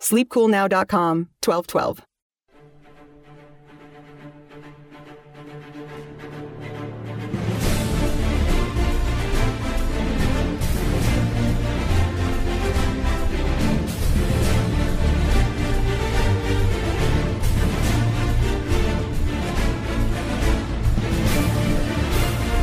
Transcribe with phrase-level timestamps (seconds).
[0.00, 2.09] sleepcoolnow.com 1212.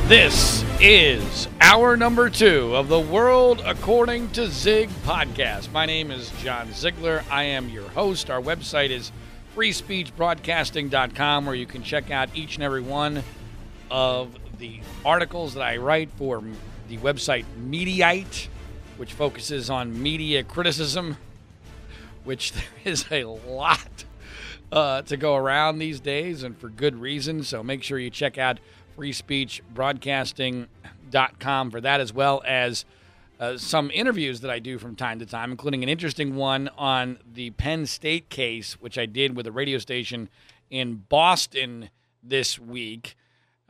[0.08, 5.74] This is hour number two of the World According to Zig podcast.
[5.74, 7.26] My name is John Ziegler.
[7.30, 8.30] I am your host.
[8.30, 9.12] Our website is
[9.54, 13.22] freespeechbroadcasting.com, where you can check out each and every one
[13.92, 16.42] of the articles that I write for
[16.88, 18.48] the website Mediaite,
[18.96, 21.18] which focuses on media criticism,
[22.24, 24.06] which there is a lot
[24.72, 27.44] uh, to go around these days and for good reason.
[27.44, 28.60] So make sure you check out
[28.98, 32.86] freespeechbroadcasting.com for that, as well as
[33.40, 37.20] uh, some interviews that I do from time to time, including an interesting one on
[37.32, 40.30] the Penn State case, which I did with a radio station
[40.70, 41.90] in Boston
[42.24, 43.16] this week,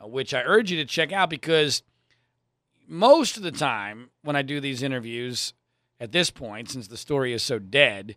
[0.01, 1.83] uh, which I urge you to check out because
[2.87, 5.53] most of the time when I do these interviews
[5.99, 8.15] at this point, since the story is so dead,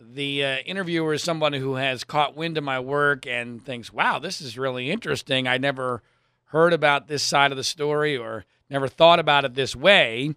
[0.00, 4.18] the uh, interviewer is someone who has caught wind of my work and thinks, wow,
[4.18, 5.46] this is really interesting.
[5.46, 6.02] I never
[6.50, 10.34] heard about this side of the story or never thought about it this way.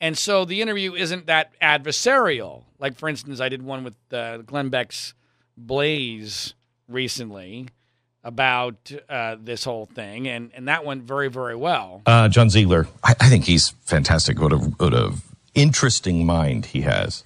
[0.00, 2.64] And so the interview isn't that adversarial.
[2.78, 5.14] Like, for instance, I did one with uh, Glenn Beck's
[5.56, 6.54] Blaze
[6.88, 7.68] recently
[8.24, 12.02] about uh, this whole thing, and, and that went very, very well.
[12.04, 14.40] Uh, John Ziegler, I, I think he's fantastic.
[14.40, 15.14] What a, what a
[15.54, 17.24] interesting mind he has.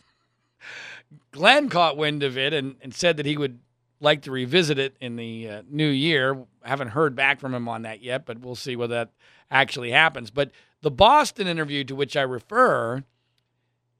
[1.30, 3.58] Glenn caught wind of it and, and said that he would
[4.02, 6.44] like to revisit it in the uh, new year.
[6.62, 9.10] Haven't heard back from him on that yet, but we'll see whether that
[9.50, 10.30] actually happens.
[10.30, 10.50] But
[10.82, 13.04] the Boston interview to which I refer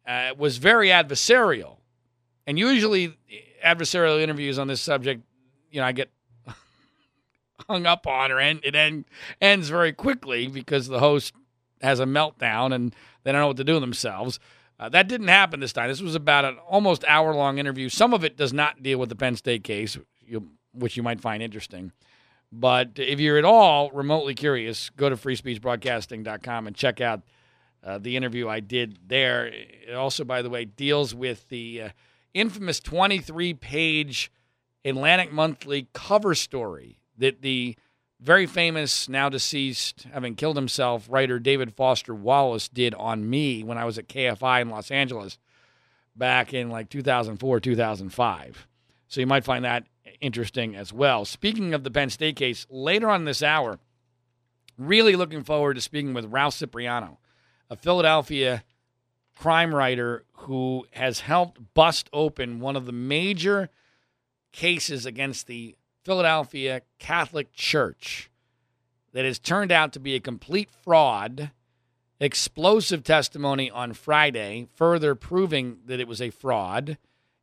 [0.07, 1.77] uh, was very adversarial.
[2.47, 3.17] And usually,
[3.65, 5.23] adversarial interviews on this subject,
[5.71, 6.11] you know, I get
[7.69, 9.05] hung up on or end, it end,
[9.41, 11.35] ends very quickly because the host
[11.81, 14.41] has a meltdown and they don't know what to do themselves.
[14.79, 15.89] Uh, that didn't happen this time.
[15.89, 17.89] This was about an almost hour long interview.
[17.89, 19.97] Some of it does not deal with the Penn State case,
[20.73, 21.93] which you might find interesting.
[22.51, 27.23] But if you're at all remotely curious, go to freespeechbroadcasting.com and check out
[27.85, 29.47] uh, the interview I did there.
[29.47, 31.89] It also, by the way, deals with the uh,
[32.35, 34.31] infamous 23 page
[34.85, 37.77] Atlantic Monthly cover story that the
[38.23, 43.79] very famous, now deceased, having killed himself, writer David Foster Wallace did on me when
[43.79, 45.39] I was at KFI in Los Angeles
[46.15, 48.69] back in like 2004, 2005.
[49.09, 49.87] So you might find that
[50.21, 51.25] interesting as well.
[51.25, 53.81] Speaking of the Penn State case, later on this hour,
[54.79, 57.19] really looking forward to speaking with Ralph Cipriano,
[57.69, 58.63] a Philadelphia
[59.37, 63.69] crime writer who has helped bust open one of the major
[64.53, 68.31] cases against the Philadelphia Catholic Church
[69.13, 71.51] that has turned out to be a complete fraud.
[72.21, 76.97] Explosive testimony on Friday, further proving that it was a fraud,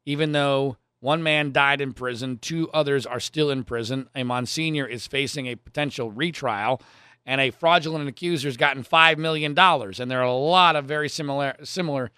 [0.06, 4.10] even though one man died in prison, two others are still in prison.
[4.16, 6.82] A Monsignor is facing a potential retrial,
[7.26, 9.58] and a fraudulent accuser has gotten $5 million.
[9.58, 12.12] And there are a lot of very similar, similar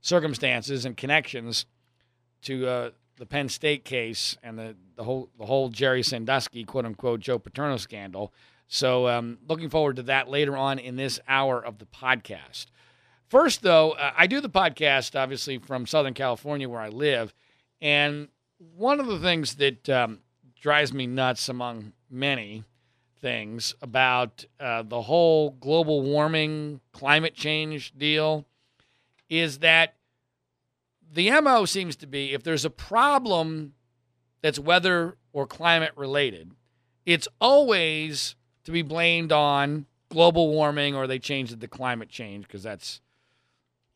[0.00, 1.66] circumstances and connections
[2.42, 6.86] to uh, the Penn State case and the, the whole the whole Jerry Sandusky quote
[6.86, 8.32] unquote Joe Paterno scandal.
[8.66, 12.66] So um, looking forward to that later on in this hour of the podcast.
[13.28, 17.34] First, though, uh, I do the podcast obviously from Southern California where I live,
[17.80, 18.28] and
[18.58, 20.20] one of the things that um,
[20.58, 22.64] drives me nuts among many
[23.20, 28.46] things about uh, the whole global warming, climate change deal
[29.28, 29.94] is that
[31.12, 33.74] the MO seems to be if there's a problem
[34.42, 36.52] that's weather or climate related,
[37.04, 42.46] it's always to be blamed on global warming or they changed it to climate change
[42.46, 43.00] because that's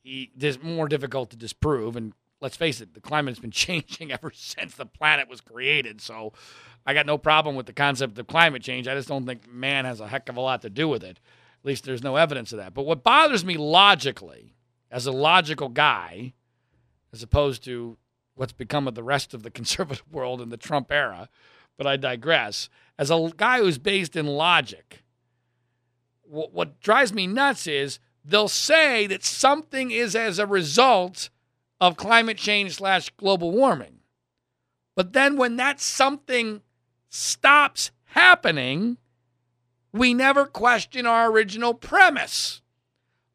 [0.04, 1.96] it's more difficult to disprove.
[1.96, 6.00] And let's face it, the climate's been changing ever since the planet was created.
[6.00, 6.32] So
[6.86, 8.86] I got no problem with the concept of climate change.
[8.86, 11.18] I just don't think man has a heck of a lot to do with it.
[11.62, 12.74] At least there's no evidence of that.
[12.74, 14.54] But what bothers me logically,
[14.90, 16.34] as a logical guy,
[17.14, 17.96] as opposed to
[18.34, 21.28] what's become of the rest of the conservative world in the Trump era,
[21.78, 22.68] but I digress.
[22.98, 25.04] As a guy who's based in logic,
[26.22, 31.30] what, what drives me nuts is they'll say that something is as a result
[31.80, 34.00] of climate change slash global warming.
[34.96, 36.62] But then when that something
[37.08, 38.98] stops happening,
[39.92, 42.62] we never question our original premise.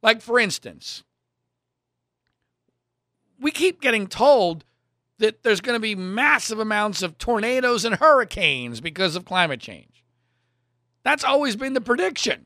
[0.01, 1.03] Like, for instance,
[3.39, 4.65] we keep getting told
[5.19, 10.03] that there's going to be massive amounts of tornadoes and hurricanes because of climate change.
[11.03, 12.45] That's always been the prediction.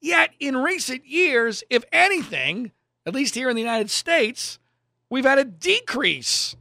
[0.00, 2.72] Yet, in recent years, if anything,
[3.06, 4.58] at least here in the United States,
[5.08, 6.56] we've had a decrease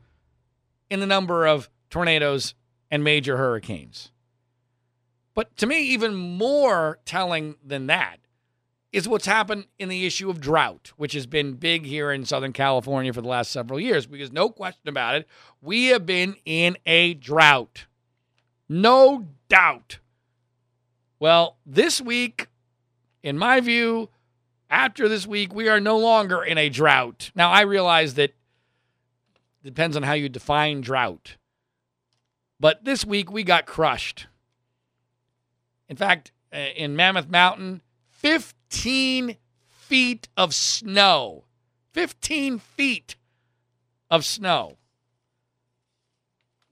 [0.89, 2.55] in the number of tornadoes
[2.89, 4.11] and major hurricanes.
[5.33, 8.19] But to me, even more telling than that
[8.95, 12.53] is what's happened in the issue of drought, which has been big here in Southern
[12.53, 15.27] California for the last several years, because no question about it,
[15.61, 17.87] we have been in a drought.
[18.69, 19.99] No doubt.
[21.19, 22.47] Well, this week,
[23.21, 24.07] in my view,
[24.69, 27.31] after this week, we are no longer in a drought.
[27.35, 28.33] Now, I realize that
[29.61, 31.35] depends on how you define drought.
[32.61, 34.27] But this week, we got crushed.
[35.89, 37.81] In fact, uh, in Mammoth Mountain,
[38.69, 41.45] 15 feet of snow.
[41.93, 43.15] 15 feet
[44.09, 44.75] of snow.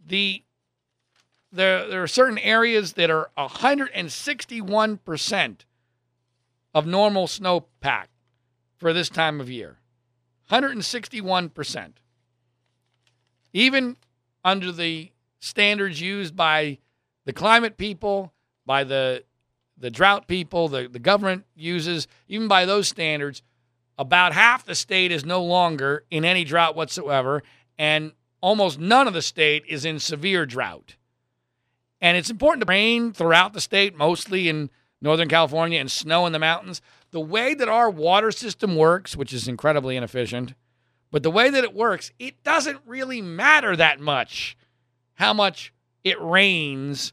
[0.05, 0.43] The
[1.51, 5.57] there, there are certain areas that are 161%
[6.73, 8.07] of normal snowpack
[8.75, 9.77] for this time of year.
[10.49, 11.91] 161%.
[13.53, 13.97] Even
[14.43, 16.79] under the standards used by
[17.25, 18.33] the climate people,
[18.65, 19.23] by the
[19.83, 23.43] the drought people, the, the government uses, even by those standards,
[23.97, 27.43] about half the state is no longer in any drought whatsoever,
[27.77, 30.95] and almost none of the state is in severe drought.
[31.99, 34.69] And it's important to rain throughout the state, mostly in
[35.01, 36.81] Northern California, and snow in the mountains.
[37.11, 40.53] The way that our water system works, which is incredibly inefficient,
[41.11, 44.55] but the way that it works, it doesn't really matter that much
[45.15, 45.73] how much
[46.05, 47.11] it rains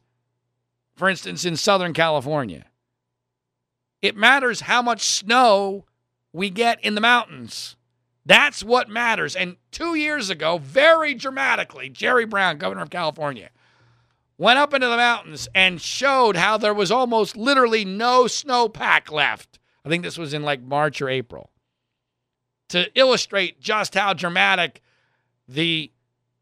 [1.00, 2.66] for instance, in Southern California.
[4.02, 5.86] It matters how much snow
[6.30, 7.74] we get in the mountains.
[8.26, 9.34] That's what matters.
[9.34, 13.48] And two years ago, very dramatically, Jerry Brown, governor of California,
[14.36, 19.58] went up into the mountains and showed how there was almost literally no snowpack left.
[19.86, 21.48] I think this was in like March or April
[22.68, 24.82] to illustrate just how dramatic
[25.48, 25.92] the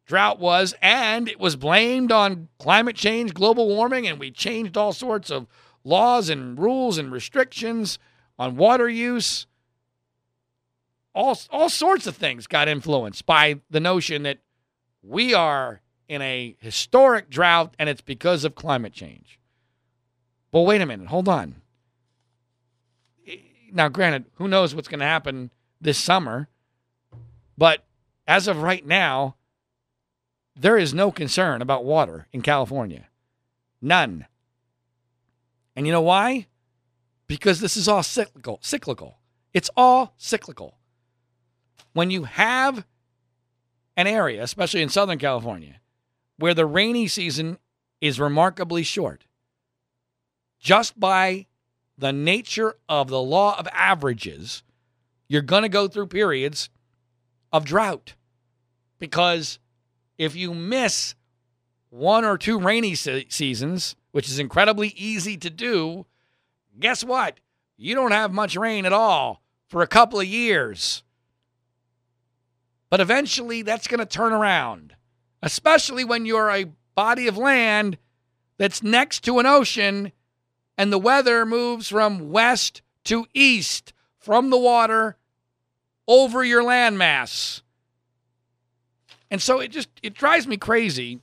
[0.09, 4.95] drought was, and it was blamed on climate change, global warming, and we changed all
[4.95, 5.47] sorts of
[5.85, 7.99] laws and rules and restrictions
[8.39, 9.47] on water use.
[11.15, 14.39] All, all sorts of things got influenced by the notion that
[15.03, 19.39] we are in a historic drought and it's because of climate change.
[20.53, 21.09] Well, wait a minute.
[21.09, 21.57] Hold on.
[23.71, 25.51] Now, granted, who knows what's going to happen
[25.81, 26.49] this summer,
[27.59, 27.85] but
[28.27, 29.35] as of right now,
[30.59, 33.07] there is no concern about water in California.
[33.81, 34.27] None.
[35.77, 36.49] And you know why?
[37.29, 38.59] Because this is all cyclical.
[38.61, 39.19] Cyclical.
[39.55, 40.77] It's all cyclical.
[41.93, 42.85] When you have
[43.97, 45.81] an area, especially in Southern California,
[46.39, 47.59] where the rainy season
[48.01, 49.25] is remarkably short,
[50.59, 51.47] just by
[51.97, 54.63] the nature of the law of averages,
[55.29, 56.69] you're going to go through periods
[57.53, 58.15] of drought
[58.99, 59.59] because
[60.19, 61.15] if you miss
[61.91, 66.05] one or two rainy se- seasons, which is incredibly easy to do,
[66.79, 67.41] guess what?
[67.77, 71.03] You don't have much rain at all for a couple of years.
[72.91, 74.95] But eventually that's going to turn around,
[75.43, 77.99] especially when you're a body of land
[78.57, 80.13] that's next to an ocean
[80.77, 85.17] and the weather moves from west to east from the water
[86.07, 87.63] over your landmass.
[89.31, 91.21] And so it just it drives me crazy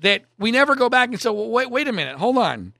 [0.00, 2.72] that we never go back and say, well, wait, wait a minute, hold on.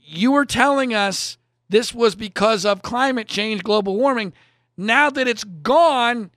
[0.00, 1.38] You were telling us
[1.68, 4.32] this was because of climate change, global warming.
[4.76, 6.30] Now that it's gone,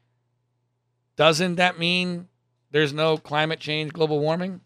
[1.16, 2.28] doesn't that mean
[2.72, 4.62] there's no climate change, global warming?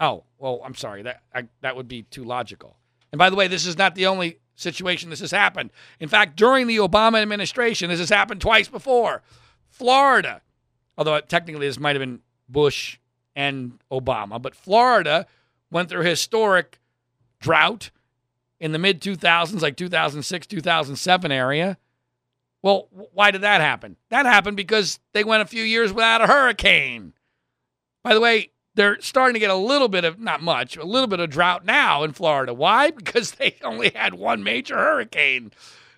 [0.00, 1.02] Oh, well, I'm sorry.
[1.02, 2.76] That I, that would be too logical.
[3.12, 5.70] And by the way, this is not the only situation this has happened.
[5.98, 9.22] In fact, during the Obama administration, this has happened twice before.
[9.68, 10.42] Florida,
[10.98, 12.98] although technically this might have been Bush
[13.34, 15.26] and Obama, but Florida
[15.70, 16.80] went through historic
[17.40, 17.90] drought
[18.60, 21.78] in the mid 2000s, like 2006, 2007 area.
[22.60, 23.96] Well, why did that happen?
[24.10, 27.12] That happened because they went a few years without a hurricane.
[28.02, 31.06] By the way, they're starting to get a little bit of, not much, a little
[31.06, 32.52] bit of drought now in Florida.
[32.52, 32.90] Why?
[32.96, 35.52] Because they only had one major hurricane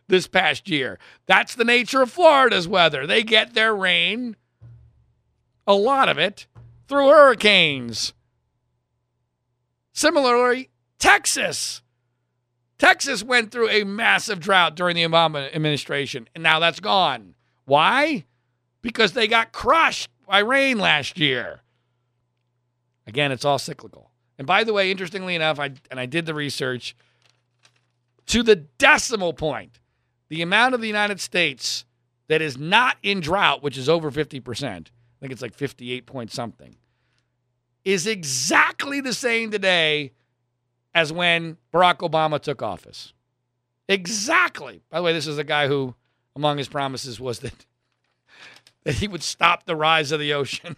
[0.09, 0.99] this past year.
[1.27, 3.07] That's the nature of Florida's weather.
[3.07, 4.37] They get their rain,
[5.67, 6.47] a lot of it,
[6.89, 8.13] through hurricanes.
[9.93, 11.83] Similarly, Texas.
[12.79, 17.35] Texas went through a massive drought during the Obama administration, and now that's gone.
[17.67, 18.25] Why?
[18.81, 21.61] Because they got crushed by rain last year.
[23.07, 24.11] Again, it's all cyclical.
[24.39, 26.97] And by the way, interestingly enough, I and I did the research
[28.27, 29.81] to the decimal point,
[30.29, 31.85] the amount of the United States
[32.29, 34.87] that is not in drought, which is over 50%,
[35.21, 36.77] I think it's like 58 point something,
[37.85, 40.13] is exactly the same today
[40.95, 43.13] as when Barack Obama took office.
[43.89, 44.83] Exactly.
[44.91, 45.95] By the way, this is a guy who,
[46.35, 47.67] among his promises, was that,
[48.85, 50.77] that he would stop the rise of the oceans.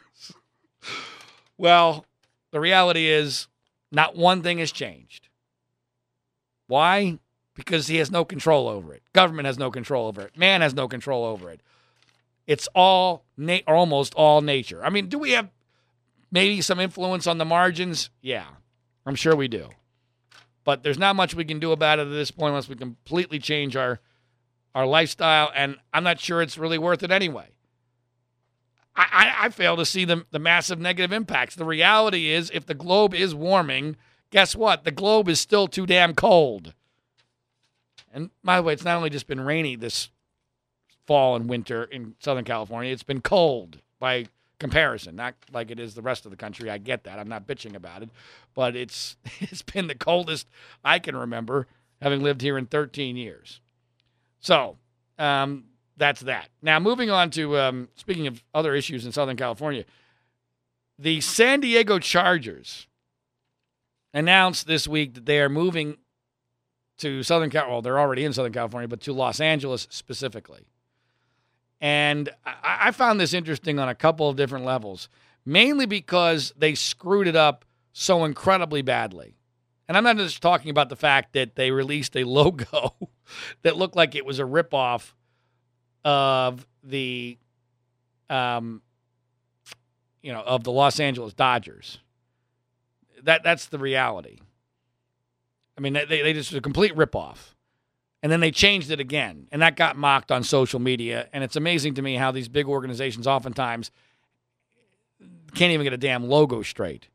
[1.56, 2.04] well,
[2.50, 3.46] the reality is,
[3.92, 5.28] not one thing has changed.
[6.66, 7.18] Why?
[7.54, 9.02] Because he has no control over it.
[9.12, 10.36] Government has no control over it.
[10.36, 11.60] Man has no control over it.
[12.46, 14.84] It's all, na- almost all nature.
[14.84, 15.50] I mean, do we have
[16.30, 18.10] maybe some influence on the margins?
[18.20, 18.46] Yeah,
[19.06, 19.68] I'm sure we do.
[20.64, 23.38] But there's not much we can do about it at this point unless we completely
[23.38, 24.00] change our
[24.74, 27.48] our lifestyle, and I'm not sure it's really worth it anyway.
[28.96, 31.54] I, I, I fail to see the, the massive negative impacts.
[31.54, 33.96] The reality is, if the globe is warming,
[34.30, 34.84] guess what?
[34.84, 36.74] The globe is still too damn cold.
[38.12, 40.10] And by the way, it's not only just been rainy this
[41.12, 44.24] fall and winter in Southern California, it's been cold by
[44.58, 46.70] comparison, not like it is the rest of the country.
[46.70, 47.18] I get that.
[47.18, 48.08] I'm not bitching about it,
[48.54, 50.48] but it's it's been the coldest
[50.82, 51.66] I can remember
[52.00, 53.60] having lived here in 13 years.
[54.40, 54.78] So,
[55.18, 55.64] um,
[55.98, 56.48] that's that.
[56.62, 59.84] Now, moving on to um, speaking of other issues in Southern California,
[60.98, 62.86] the San Diego Chargers
[64.14, 65.98] announced this week that they are moving
[66.96, 67.68] to Southern Cal.
[67.68, 70.64] Well, they're already in Southern California, but to Los Angeles specifically.
[71.82, 75.08] And I, I found this interesting on a couple of different levels,
[75.44, 79.36] mainly because they screwed it up so incredibly badly.
[79.88, 82.94] And I'm not just talking about the fact that they released a logo
[83.62, 85.12] that looked like it was a ripoff
[86.04, 87.38] of the
[88.28, 88.82] um
[90.20, 91.98] you know of the Los Angeles Dodgers.
[93.24, 94.38] That that's the reality.
[95.76, 97.54] I mean, they they just a complete ripoff.
[98.22, 101.28] And then they changed it again, and that got mocked on social media.
[101.32, 103.90] And it's amazing to me how these big organizations oftentimes
[105.54, 107.08] can't even get a damn logo straight.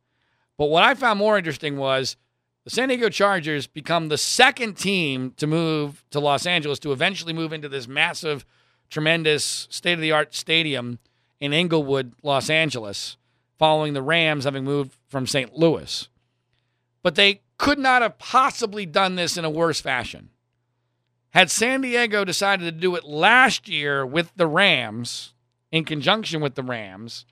[0.58, 2.18] But what I found more interesting was
[2.64, 7.32] the San Diego Chargers become the second team to move to Los Angeles to eventually
[7.32, 8.46] move into this massive
[8.90, 11.00] tremendous state of the art stadium
[11.40, 13.18] in Inglewood, Los Angeles,
[13.58, 15.54] following the Rams having moved from St.
[15.54, 16.10] Louis.
[17.04, 20.30] But they could not have possibly done this in a worse fashion.
[21.32, 25.34] Had San Diego decided to do it last year with the Rams,
[25.72, 27.26] in conjunction with the Rams,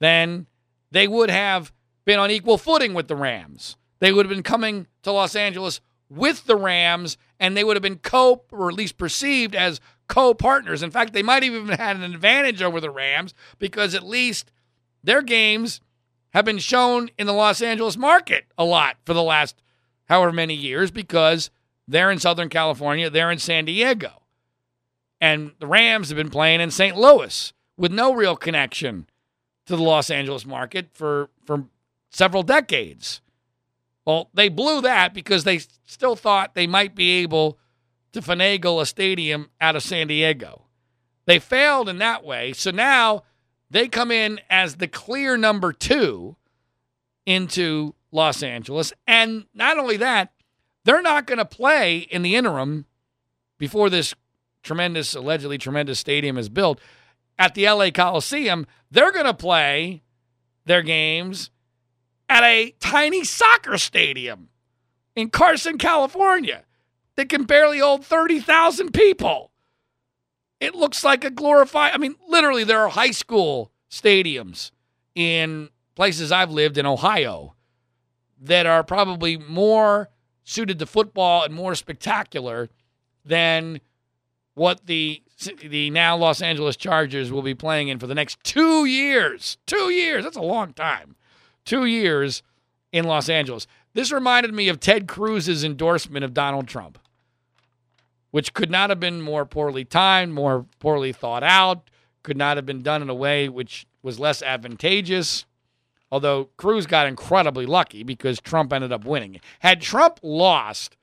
[0.00, 0.46] then
[0.90, 1.72] they would have
[2.04, 3.76] been on equal footing with the Rams.
[4.00, 7.82] They would have been coming to Los Angeles with the Rams, and they would have
[7.82, 10.82] been co, or at least perceived as co partners.
[10.82, 14.52] In fact, they might have even had an advantage over the Rams because at least
[15.02, 15.80] their games
[16.34, 19.62] have been shown in the Los Angeles market a lot for the last
[20.06, 21.50] however many years because
[21.92, 24.22] they're in Southern California, they're in San Diego.
[25.20, 26.96] And the Rams have been playing in St.
[26.96, 29.06] Louis with no real connection
[29.66, 31.66] to the Los Angeles market for, for
[32.10, 33.20] several decades.
[34.04, 37.58] Well, they blew that because they still thought they might be able
[38.12, 40.62] to finagle a stadium out of San Diego.
[41.26, 42.52] They failed in that way.
[42.52, 43.22] So now
[43.70, 46.36] they come in as the clear number two
[47.24, 48.92] into Los Angeles.
[49.06, 50.32] And not only that,
[50.84, 52.86] they're not going to play in the interim
[53.58, 54.14] before this
[54.62, 56.80] tremendous, allegedly tremendous stadium is built
[57.38, 58.66] at the LA Coliseum.
[58.90, 60.02] They're going to play
[60.64, 61.50] their games
[62.28, 64.48] at a tiny soccer stadium
[65.14, 66.64] in Carson, California
[67.16, 69.50] that can barely hold 30,000 people.
[70.60, 74.70] It looks like a glorified, I mean, literally, there are high school stadiums
[75.14, 77.54] in places I've lived in Ohio
[78.40, 80.08] that are probably more
[80.52, 82.68] suited to football and more spectacular
[83.24, 83.80] than
[84.54, 85.22] what the
[85.66, 89.58] the now Los Angeles Chargers will be playing in for the next 2 years.
[89.66, 90.22] 2 years.
[90.22, 91.16] That's a long time.
[91.64, 92.42] 2 years
[92.92, 93.66] in Los Angeles.
[93.94, 96.98] This reminded me of Ted Cruz's endorsement of Donald Trump,
[98.30, 101.90] which could not have been more poorly timed, more poorly thought out,
[102.22, 105.44] could not have been done in a way which was less advantageous.
[106.12, 109.40] Although Cruz got incredibly lucky because Trump ended up winning.
[109.60, 110.98] Had Trump lost,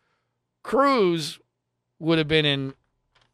[0.62, 1.40] Cruz
[1.98, 2.76] would have been in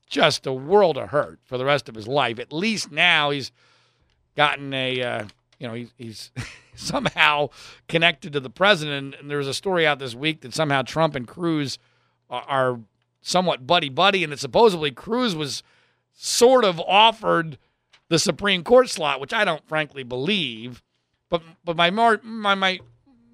[0.08, 2.40] just a world of hurt for the rest of his life.
[2.40, 3.52] At least now he's
[4.38, 5.26] gotten a, uh,
[5.60, 6.32] you know, he's, he's
[6.76, 7.50] somehow
[7.90, 9.16] connected to the president.
[9.20, 11.78] And there was a story out this week that somehow Trump and Cruz
[12.30, 12.80] are, are
[13.20, 15.62] somewhat buddy buddy, and that supposedly Cruz was
[16.14, 17.58] sort of offered
[18.08, 20.82] the Supreme Court slot, which I don't frankly believe.
[21.30, 22.80] But but my more my my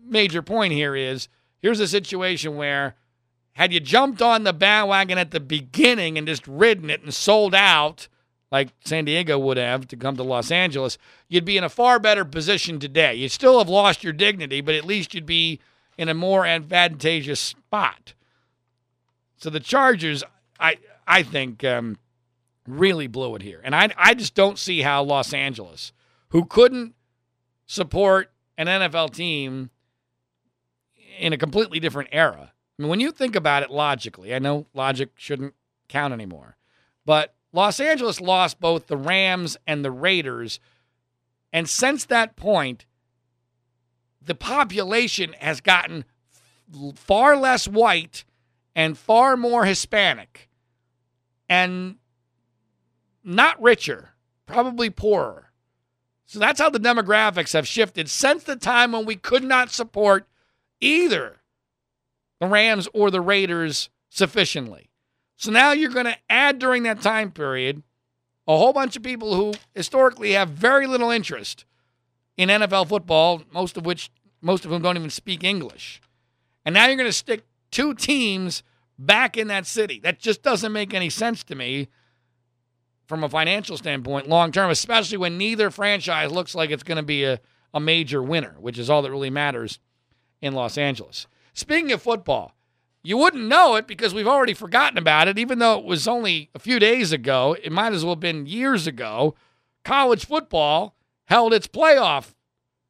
[0.04, 1.28] major point here is
[1.62, 2.96] here's a situation where
[3.54, 7.54] had you jumped on the bandwagon at the beginning and just ridden it and sold
[7.54, 8.08] out,
[8.52, 12.00] like San Diego would have to come to Los Angeles, you'd be in a far
[12.00, 13.14] better position today.
[13.16, 15.60] You'd still have lost your dignity, but at least you'd be
[15.98, 18.14] in a more advantageous spot.
[19.38, 20.24] So the Chargers,
[20.60, 21.98] I I think, um,
[22.68, 25.92] really blew it here, and I I just don't see how Los Angeles,
[26.30, 26.96] who couldn't
[27.72, 29.70] support an NFL team
[31.18, 32.52] in a completely different era
[32.82, 35.54] I mean, when you think about it logically, I know logic shouldn't
[35.88, 36.58] count anymore,
[37.06, 40.60] but Los Angeles lost both the Rams and the Raiders.
[41.54, 42.88] And since that point,
[44.20, 46.06] the population has gotten
[46.96, 48.26] far less white
[48.76, 50.50] and far more Hispanic
[51.48, 51.98] and
[53.24, 54.10] not richer,
[54.48, 55.51] probably poorer.
[56.32, 60.30] So that's how the demographics have shifted since the time when we could not support
[60.80, 61.42] either
[62.40, 64.92] the Rams or the Raiders sufficiently.
[65.36, 67.84] So now you're going to add during that time period
[68.48, 71.66] a whole bunch of people who historically have very little interest
[72.38, 76.00] in NFL football, most of which most of whom don't even speak English.
[76.64, 78.64] And now you're going to stick two teams
[78.98, 80.00] back in that city.
[80.00, 81.90] That just doesn't make any sense to me
[83.12, 87.04] from a financial standpoint long term, especially when neither franchise looks like it's going to
[87.04, 87.42] be a,
[87.74, 89.80] a major winner, which is all that really matters
[90.42, 91.28] in Los Angeles.
[91.54, 92.56] Speaking of football,
[93.04, 96.50] you wouldn't know it because we've already forgotten about it, even though it was only
[96.56, 97.58] a few days ago.
[97.62, 99.36] It might as well have been years ago.
[99.84, 100.96] College football
[101.26, 102.34] held its playoff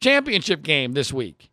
[0.02, 1.50] championship game this week.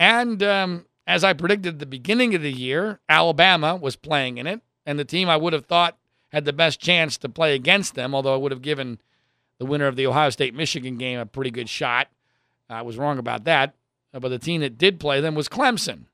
[0.00, 4.48] And um, as I predicted at the beginning of the year, Alabama was playing in
[4.48, 5.96] it, and the team I would have thought
[6.32, 9.00] had the best chance to play against them, although I would have given
[9.58, 12.08] the winner of the Ohio State Michigan game a pretty good shot.
[12.68, 13.74] I was wrong about that.
[14.12, 16.04] Uh, but the team that did play them was Clemson.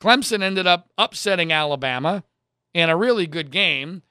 [0.00, 2.24] Clemson ended up upsetting Alabama
[2.72, 4.02] in a really good game,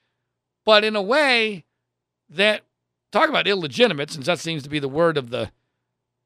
[0.65, 1.65] but in a way
[2.29, 2.61] that
[3.11, 5.51] talk about illegitimate, since that seems to be the word of the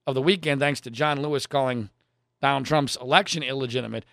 [0.05, 1.89] of the weekend, thanks to John Lewis calling
[2.41, 4.03] Donald Trump's election illegitimate.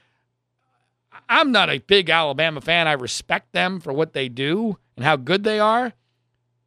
[1.29, 2.87] I'm not a big Alabama fan.
[2.87, 5.95] I respect them for what they do and how good they are.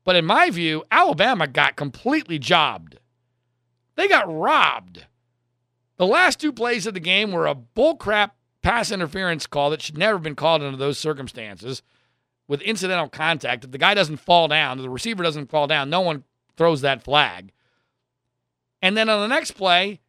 [0.04, 2.98] But in my view, Alabama got completely jobbed.
[3.96, 5.06] They got robbed.
[5.98, 8.32] The last two plays of the game were a bullcrap
[8.63, 11.84] pass interference call that should never have been called under those circumstances
[12.48, 13.65] with incidental contact.
[13.65, 16.24] If the guy doesn't fall down, the receiver doesn't fall down, no one
[16.58, 17.52] throws that flag.
[18.82, 20.02] And then on the next play,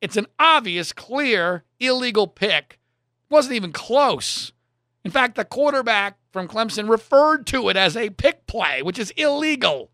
[0.00, 2.78] it's an obvious, clear, illegal pick.
[3.28, 4.52] Wasn't even close.
[5.04, 9.10] In fact, the quarterback from Clemson referred to it as a pick play, which is
[9.12, 9.90] illegal.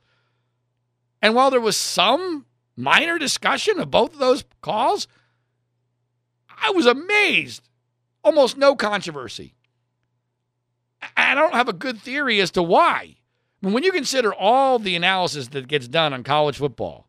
[1.23, 5.07] And while there was some minor discussion of both of those calls,
[6.49, 7.63] I was amazed.
[8.23, 9.55] Almost no controversy.
[11.17, 13.17] I don't have a good theory as to why.
[13.61, 17.09] When you consider all the analysis that gets done on college football,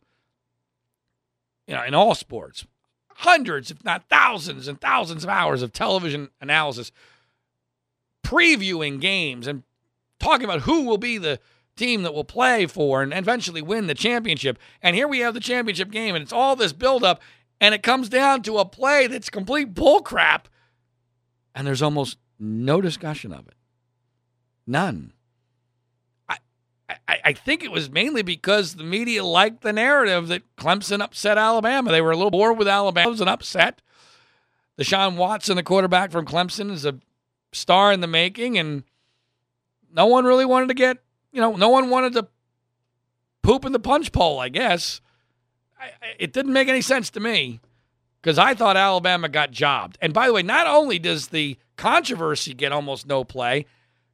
[1.68, 2.66] you know, in all sports,
[3.10, 6.92] hundreds, if not thousands and thousands of hours of television analysis,
[8.26, 9.64] previewing games and
[10.20, 11.40] talking about who will be the
[11.76, 14.58] team that will play for and eventually win the championship.
[14.82, 17.22] And here we have the championship game, and it's all this buildup,
[17.62, 20.46] and it comes down to a play that's complete bullcrap,
[21.54, 23.56] and there's almost no discussion of it.
[24.66, 25.14] None.
[27.08, 31.38] I, I, think it was mainly because the media liked the narrative that Clemson upset
[31.38, 31.92] Alabama.
[31.92, 33.08] They were a little bored with Alabama.
[33.08, 33.82] It was an upset.
[34.78, 37.00] Deshaun Watson, the quarterback from Clemson, is a
[37.56, 38.84] star in the making, and
[39.94, 40.98] no one really wanted to get,
[41.32, 42.28] you know, no one wanted to
[43.42, 45.02] poop in the punch bowl, I guess.
[45.80, 47.60] I, it didn't make any sense to me
[48.22, 49.98] because I thought Alabama got jobbed.
[50.02, 53.66] And by the way, not only does the controversy get almost no play,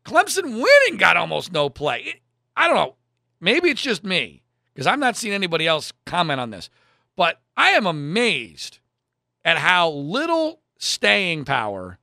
[0.06, 2.02] Clemson winning got almost no play.
[2.02, 2.16] It,
[2.56, 2.96] I don't know.
[3.40, 6.70] Maybe it's just me because I'm not seeing anybody else comment on this.
[7.16, 8.80] But I am amazed
[9.44, 11.98] at how little staying power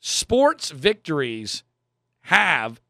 [0.00, 1.62] sports victories
[2.22, 2.80] have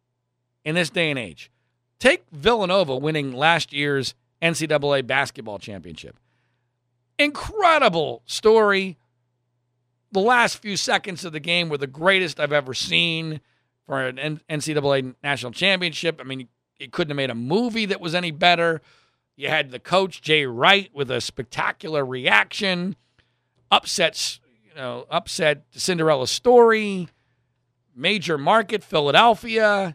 [0.65, 1.51] in this day and age.
[1.99, 6.17] Take Villanova winning last year's NCAA basketball championship.
[7.19, 8.97] Incredible story.
[10.13, 13.41] The last few seconds of the game were the greatest I've ever seen
[13.87, 16.21] for an NCAA national championship.
[16.21, 18.81] I mean, you couldn't have made a movie that was any better.
[19.37, 22.97] You had the coach Jay Wright with a spectacular reaction,
[23.71, 24.41] upsets,
[24.79, 27.09] know, upset Cinderella story,
[27.95, 29.95] major market Philadelphia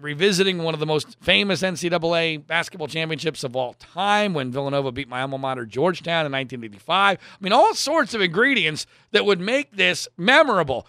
[0.00, 5.08] revisiting one of the most famous NCAA basketball championships of all time when Villanova beat
[5.08, 7.18] my alma mater, Georgetown, in 1985.
[7.18, 10.86] I mean, all sorts of ingredients that would make this memorable.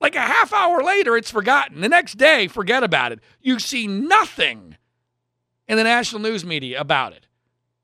[0.00, 1.82] Like a half hour later, it's forgotten.
[1.82, 3.20] The next day, forget about it.
[3.42, 4.76] You see nothing
[5.68, 7.26] in the national news media about it.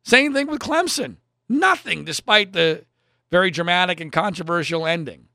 [0.02, 1.16] Same thing with Clemson.
[1.48, 2.84] Nothing, despite the
[3.30, 5.26] very dramatic and controversial ending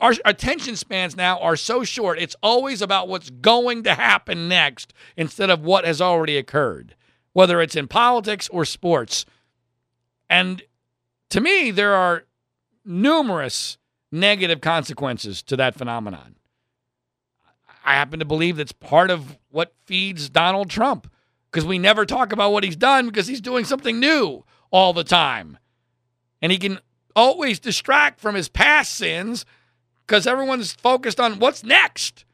[0.00, 2.18] our attention spans now are so short.
[2.18, 6.94] It's always about what's going to happen next instead of what has already occurred,
[7.32, 9.24] whether it's in politics or sports.
[10.28, 10.62] And
[11.30, 12.24] to me, there are
[12.84, 13.78] numerous
[14.12, 16.36] negative consequences to that phenomenon.
[17.84, 21.10] I happen to believe that's part of what feeds Donald Trump
[21.50, 25.04] because we never talk about what he's done because he's doing something new all the
[25.04, 25.58] time.
[26.40, 26.78] And he can
[27.16, 29.44] always distract from his past sins
[30.06, 32.24] because everyone's focused on what's next.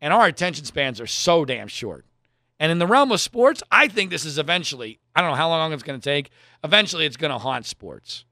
[0.00, 2.04] And our attention spans are so damn short.
[2.60, 5.48] And in the realm of sports, I think this is eventually, I don't know how
[5.48, 6.30] long it's going to take,
[6.62, 8.24] eventually it's going to haunt sports.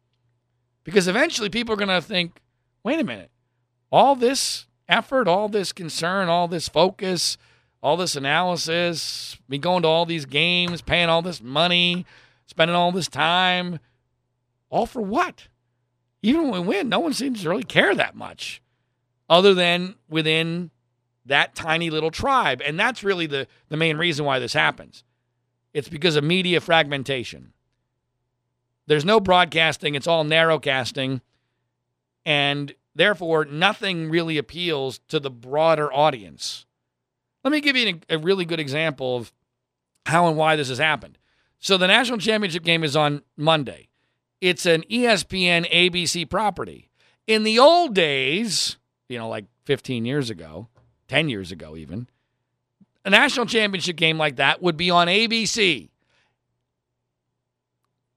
[0.85, 2.41] Because eventually people are going to think,
[2.85, 3.31] wait a minute,
[3.91, 7.37] all this effort, all this concern, all this focus,
[7.83, 12.07] all this analysis, me going to all these games, paying all this money,
[12.47, 13.79] spending all this time,
[14.71, 15.49] all for what?
[16.23, 18.63] even when we win, no one seems to really care that much,
[19.29, 20.71] other than within
[21.27, 22.63] that tiny little tribe.
[22.65, 25.05] And that's really the, the main reason why this happens.
[25.75, 27.53] It's because of media fragmentation.
[28.87, 31.21] There's no broadcasting, it's all narrowcasting.
[32.25, 36.67] And therefore, nothing really appeals to the broader audience.
[37.45, 39.33] Let me give you a really good example of
[40.07, 41.19] how and why this has happened.
[41.59, 43.89] So, the national championship game is on Monday
[44.43, 46.91] it's an ESPN ABC property.
[47.29, 48.77] In the old days,
[49.09, 50.67] you know, like 15 years ago,
[51.07, 52.09] 10 years ago even,
[53.05, 55.91] a national championship game like that would be on ABC.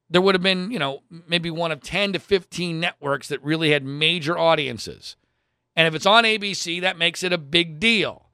[0.10, 3.70] There would have been, you know, maybe one of 10 to 15 networks that really
[3.70, 5.16] had major audiences.
[5.76, 8.25] And if it's on ABC, that makes it a big deal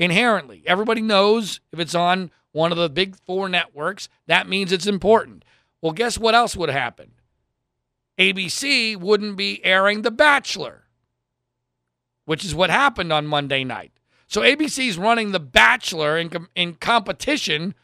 [0.00, 0.64] inherently.
[0.66, 5.44] Everybody knows if it's on one of the big four networks, that means it's important.
[5.80, 7.12] Well, guess what else would happen?
[8.18, 10.84] ABC wouldn't be airing The Bachelor,
[12.24, 13.92] which is what happened on Monday night.
[14.26, 17.74] So ABC's running The Bachelor in, in competition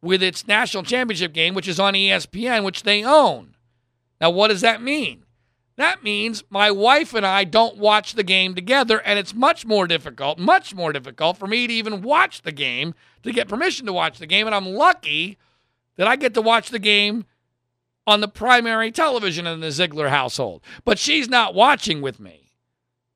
[0.00, 3.56] with its national championship game, which is on ESPN, which they own.
[4.20, 5.24] Now, what does that mean?
[5.78, 9.86] That means my wife and I don't watch the game together, and it's much more
[9.86, 13.92] difficult, much more difficult for me to even watch the game, to get permission to
[13.92, 14.46] watch the game.
[14.46, 15.38] And I'm lucky
[15.94, 17.26] that I get to watch the game
[18.08, 22.50] on the primary television in the Ziegler household, but she's not watching with me.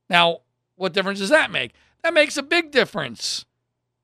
[0.08, 0.42] Now,
[0.76, 1.72] what difference does that make?
[2.04, 3.44] That makes a big difference.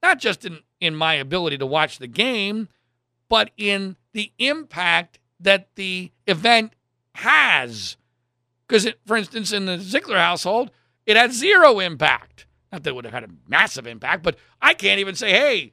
[0.02, 2.68] Not just in, in my ability to watch the game,
[3.28, 6.72] but in the impact that the event
[7.14, 7.96] has.
[8.68, 10.70] Because, for instance, in the Ziegler household,
[11.06, 12.46] it had zero impact.
[12.70, 15.72] Not that it would have had a massive impact, but I can't even say, hey,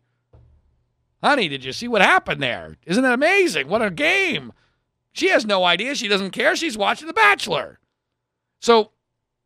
[1.21, 2.77] honey, did you see what happened there?
[2.86, 3.67] Isn't that amazing?
[3.67, 4.53] What a game.
[5.12, 5.95] She has no idea.
[5.95, 6.55] She doesn't care.
[6.55, 7.79] She's watching The Bachelor.
[8.62, 8.91] So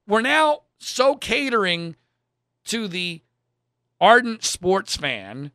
[0.08, 1.96] we're now so catering
[2.66, 3.22] to the
[4.00, 5.52] ardent sports fan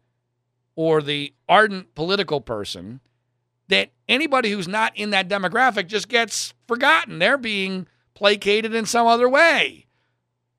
[0.75, 3.01] or the ardent political person
[3.69, 7.19] that anybody who's not in that demographic just gets forgotten.
[7.19, 9.87] They're being placated in some other way,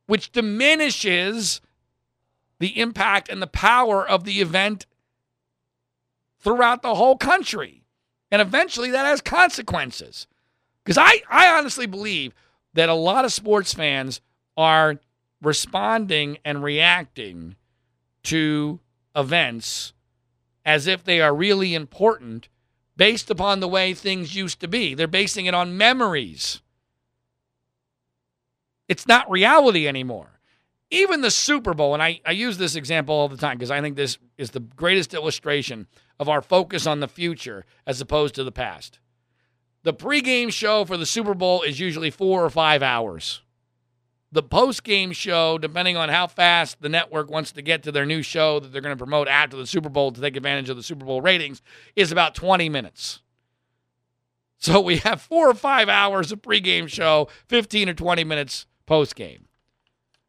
[0.07, 1.61] which diminishes
[2.59, 4.85] the impact and the power of the event
[6.39, 7.83] throughout the whole country.
[8.31, 10.27] And eventually that has consequences.
[10.83, 12.33] Because I, I honestly believe
[12.73, 14.21] that a lot of sports fans
[14.57, 14.99] are
[15.41, 17.55] responding and reacting
[18.23, 18.79] to
[19.15, 19.93] events
[20.65, 22.49] as if they are really important
[22.97, 24.93] based upon the way things used to be.
[24.93, 26.62] They're basing it on memories.
[28.88, 30.39] It's not reality anymore.
[30.91, 33.81] Even the Super Bowl, and I, I use this example all the time because I
[33.81, 35.88] think this is the greatest illustration
[36.19, 38.99] of our focus on the future as opposed to the past.
[39.84, 43.41] The pregame show for the Super Bowl is usually four or five hours.
[44.35, 48.05] The post game show, depending on how fast the network wants to get to their
[48.05, 50.75] new show that they're going to promote after the Super Bowl to take advantage of
[50.75, 51.61] the Super Bowl ratings,
[51.95, 53.21] is about 20 minutes.
[54.57, 59.15] So we have four or five hours of pregame show, 15 or 20 minutes post
[59.15, 59.47] game.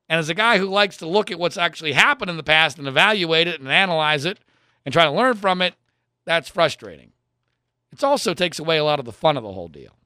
[0.08, 2.78] And as a guy who likes to look at what's actually happened in the past
[2.78, 4.38] and evaluate it and analyze it
[4.84, 5.74] and try to learn from it,
[6.24, 7.10] that's frustrating.
[7.90, 9.96] It also takes away a lot of the fun of the whole deal.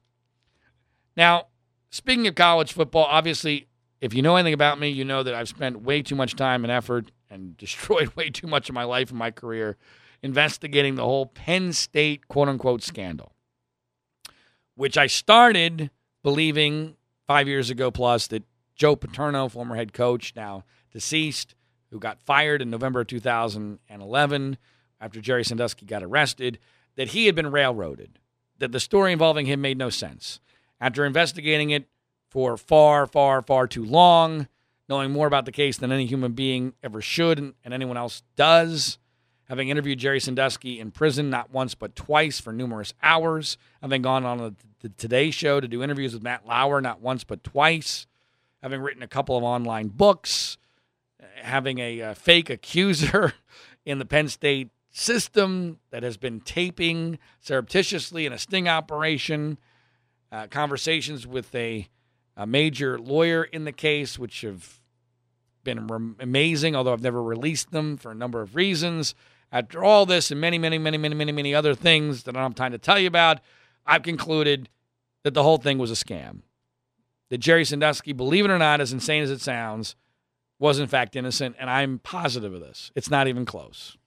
[1.15, 1.49] Now,
[1.91, 3.67] speaking of college football, obviously,
[4.01, 6.65] if you know anything about me, you know that I've spent way too much time
[6.65, 9.77] and effort and destroyed way too much of my life and my career
[10.23, 13.33] investigating the whole Penn State quote unquote scandal,
[14.75, 15.89] which I started
[16.23, 16.95] believing
[17.27, 18.43] five years ago plus that
[18.75, 21.55] Joe Paterno, former head coach, now deceased,
[21.91, 24.57] who got fired in November of 2011
[24.99, 26.59] after Jerry Sandusky got arrested,
[26.95, 28.19] that he had been railroaded,
[28.59, 30.39] that the story involving him made no sense.
[30.79, 31.87] After investigating it
[32.31, 34.47] for far, far, far too long,
[34.87, 38.97] knowing more about the case than any human being ever should and, anyone else does,
[39.49, 44.25] having interviewed Jerry Sandusky in prison not once but twice for numerous hours, having gone
[44.25, 48.07] on the Today Show to do interviews with Matt Lauer not once but twice,
[48.63, 50.57] having written a couple of online books,
[51.35, 53.33] having a, a fake accuser
[53.85, 59.57] in the Penn State system that has been taping surreptitiously in a sting operation,
[60.31, 61.87] uh, conversations with a,
[62.41, 64.79] a, major lawyer in the case, which have
[65.63, 69.13] been re- amazing, although I've never released them for a number of reasons.
[69.51, 72.51] After all this and many, many, many, many, many, many other things that I don't
[72.51, 73.39] have time to tell you about,
[73.85, 74.69] I've concluded
[75.23, 76.41] that the whole thing was a scam
[77.29, 79.95] that Jerry Sandusky, believe it or not, as insane as it sounds,
[80.59, 82.91] was in fact innocent, and I'm positive of this.
[82.93, 83.97] It's not even close.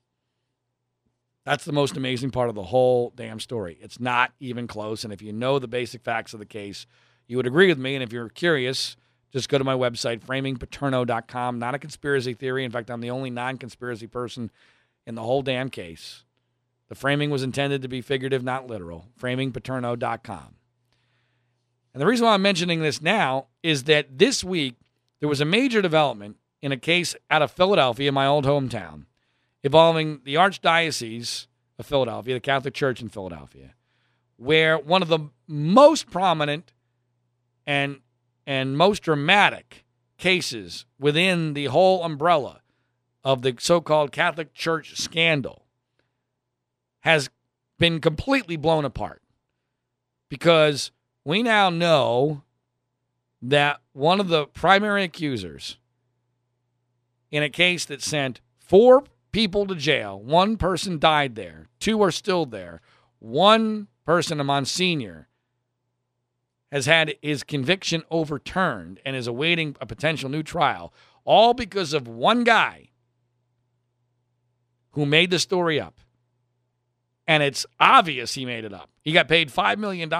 [1.44, 3.78] That's the most amazing part of the whole damn story.
[3.80, 5.04] It's not even close.
[5.04, 6.86] And if you know the basic facts of the case,
[7.26, 7.94] you would agree with me.
[7.94, 8.96] And if you're curious,
[9.32, 11.58] just go to my website, framingpaterno.com.
[11.58, 12.64] Not a conspiracy theory.
[12.64, 14.50] In fact, I'm the only non conspiracy person
[15.06, 16.24] in the whole damn case.
[16.88, 19.08] The framing was intended to be figurative, not literal.
[19.20, 20.54] Framingpaterno.com.
[21.92, 24.76] And the reason why I'm mentioning this now is that this week
[25.20, 29.04] there was a major development in a case out of Philadelphia, my old hometown,
[29.62, 31.46] involving the Archdiocese
[31.78, 33.74] of Philadelphia, the Catholic Church in Philadelphia,
[34.36, 36.73] where one of the most prominent
[37.66, 38.00] and
[38.46, 39.84] and most dramatic
[40.18, 42.60] cases within the whole umbrella
[43.22, 45.64] of the so-called Catholic Church scandal
[47.00, 47.30] has
[47.78, 49.22] been completely blown apart.
[50.28, 50.90] Because
[51.24, 52.42] we now know
[53.40, 55.78] that one of the primary accusers
[57.30, 62.10] in a case that sent four people to jail, one person died there, two are
[62.10, 62.80] still there,
[63.18, 65.28] one person, a Monsignor,
[66.74, 70.92] has had his conviction overturned and is awaiting a potential new trial,
[71.24, 72.90] all because of one guy
[74.90, 76.00] who made the story up.
[77.26, 78.90] And it's obvious he made it up.
[79.00, 80.10] He got paid $5 million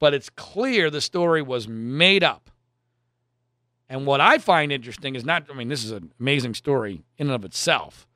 [0.00, 2.50] but it's clear the story was made up.
[3.88, 7.26] And what I find interesting is not, I mean, this is an amazing story in
[7.26, 8.08] and of itself,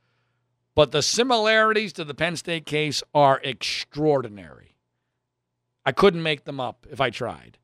[0.75, 4.74] but the similarities to the Penn State case are extraordinary.
[5.87, 7.59] I couldn't make them up if I tried,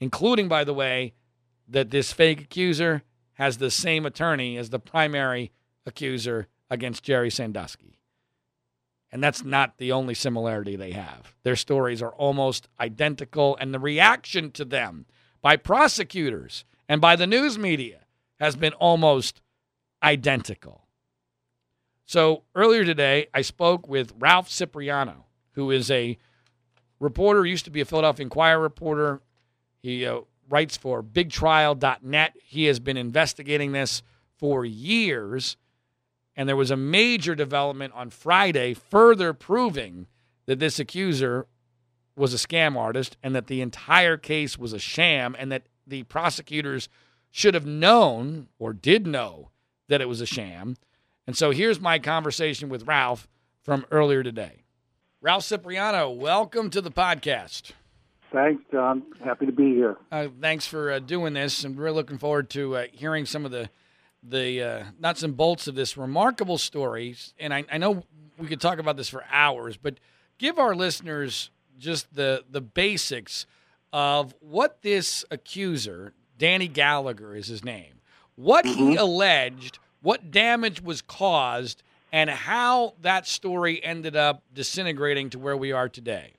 [0.00, 1.14] including, by the way,
[1.68, 3.02] that this fake accuser
[3.34, 5.50] has the same attorney as the primary
[5.86, 7.98] accuser against Jerry Sandusky.
[9.10, 11.34] And that's not the only similarity they have.
[11.42, 15.06] Their stories are almost identical, and the reaction to them
[15.40, 18.00] by prosecutors and by the news media
[18.40, 19.40] has been almost
[20.02, 20.88] identical.
[22.06, 26.18] So earlier today, I spoke with Ralph Cipriano, who is a
[27.04, 29.20] reporter, used to be a Philadelphia Inquirer reporter.
[29.82, 32.34] He uh, writes for bigtrial.net.
[32.42, 34.02] He has been investigating this
[34.38, 35.56] for years
[36.36, 40.06] and there was a major development on Friday further proving
[40.46, 41.46] that this accuser
[42.16, 46.02] was a scam artist and that the entire case was a sham and that the
[46.04, 46.88] prosecutors
[47.30, 49.50] should have known or did know
[49.88, 50.76] that it was a sham.
[51.26, 53.28] And so here's my conversation with Ralph
[53.62, 54.63] from earlier today.
[55.24, 57.72] Ralph Cipriano, welcome to the podcast.
[58.30, 59.02] Thanks, John.
[59.24, 59.96] Happy to be here.
[60.12, 61.64] Uh, thanks for uh, doing this.
[61.64, 63.70] I'm really looking forward to uh, hearing some of the
[64.22, 67.16] the uh, nuts and bolts of this remarkable story.
[67.40, 68.04] And I, I know
[68.36, 69.94] we could talk about this for hours, but
[70.36, 73.46] give our listeners just the the basics
[73.94, 78.02] of what this accuser, Danny Gallagher is his name,
[78.36, 78.90] what mm-hmm.
[78.90, 81.82] he alleged, what damage was caused,
[82.14, 86.34] and how that story ended up disintegrating to where we are today.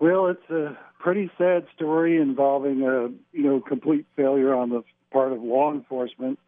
[0.00, 5.32] Well, it's a pretty sad story involving a you know complete failure on the part
[5.32, 6.38] of law enforcement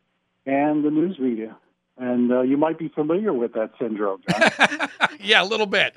[0.47, 1.55] and the news media.
[1.99, 4.23] And uh, you might be familiar with that syndrome,
[5.21, 5.93] yeah, a little bit.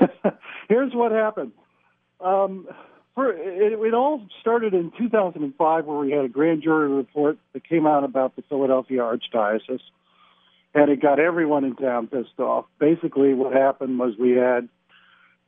[0.70, 1.52] Here's what happened.
[2.20, 2.66] Um,
[3.14, 7.68] for, it, it all started in 2005, where we had a grand jury report that
[7.68, 9.80] came out about the Philadelphia Archdiocese,
[10.76, 12.66] and it got everyone in town pissed off.
[12.78, 14.68] Basically, what happened was we had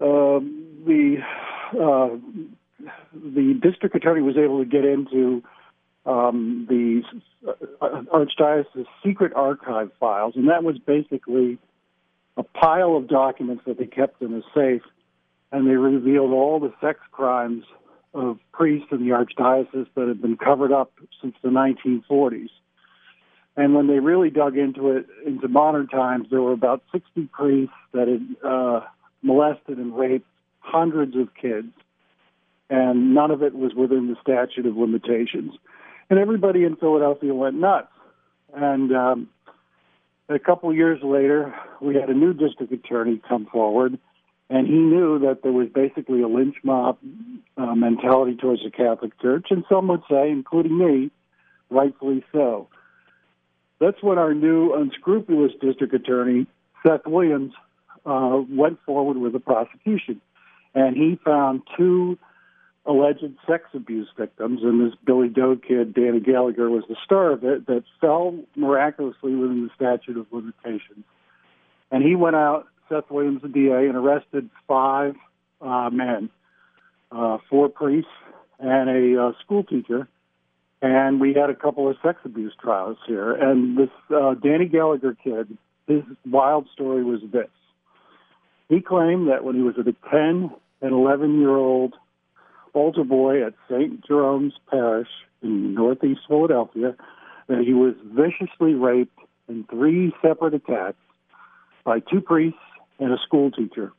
[0.00, 1.16] um, the
[1.78, 2.16] uh,
[3.12, 5.42] the district attorney was able to get into
[6.06, 7.02] um, the
[7.46, 11.58] uh, Archdiocese secret archive files, and that was basically
[12.38, 14.82] a pile of documents that they kept in a safe,
[15.52, 17.64] and they revealed all the sex crimes
[18.14, 22.48] of priests in the Archdiocese that had been covered up since the 1940s.
[23.58, 27.74] And when they really dug into it, into modern times, there were about 60 priests
[27.92, 28.82] that had uh,
[29.20, 30.28] molested and raped
[30.60, 31.66] hundreds of kids,
[32.70, 35.54] and none of it was within the statute of limitations.
[36.08, 37.88] And everybody in Philadelphia went nuts.
[38.54, 39.28] And um,
[40.28, 43.98] a couple years later, we had a new district attorney come forward,
[44.48, 46.98] and he knew that there was basically a lynch mob
[47.56, 51.10] uh, mentality towards the Catholic Church, and some would say, including me,
[51.70, 52.68] rightfully so.
[53.80, 56.46] That's when our new unscrupulous district attorney,
[56.84, 57.52] Seth Williams,
[58.04, 60.20] uh, went forward with the prosecution.
[60.74, 62.18] And he found two
[62.86, 67.44] alleged sex abuse victims, and this Billy Doe kid, Danny Gallagher, was the star of
[67.44, 71.04] it, that fell miraculously within the statute of limitations.
[71.90, 75.16] And he went out, Seth Williams, the DA, and arrested five
[75.60, 76.30] uh, men,
[77.12, 78.10] uh, four priests
[78.58, 80.08] and a uh, school teacher.
[80.80, 83.32] And we had a couple of sex abuse trials here.
[83.32, 87.48] And this uh, Danny Gallagher kid, his wild story was this.
[88.68, 91.94] He claimed that when he was a 10 and 11 year old
[92.74, 94.06] altar boy at St.
[94.06, 95.08] Jerome's Parish
[95.42, 96.94] in northeast Philadelphia,
[97.48, 100.98] that he was viciously raped in three separate attacks
[101.84, 102.58] by two priests
[102.98, 103.92] and a school teacher.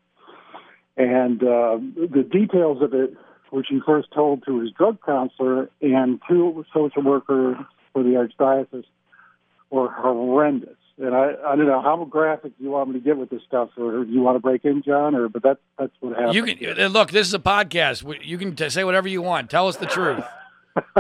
[0.96, 3.14] And uh, the details of it,
[3.52, 7.58] which he first told to his drug counselor and to social worker
[7.94, 8.86] for the archdiocese,
[9.72, 13.30] were horrendous and I, I don't know how graphic you want me to get with
[13.30, 16.16] this stuff, or do you want to break in, John, or but that's that's what
[16.16, 16.36] happened.
[16.36, 17.12] You can look.
[17.12, 18.04] This is a podcast.
[18.26, 19.50] You can t- say whatever you want.
[19.50, 20.24] Tell us the truth.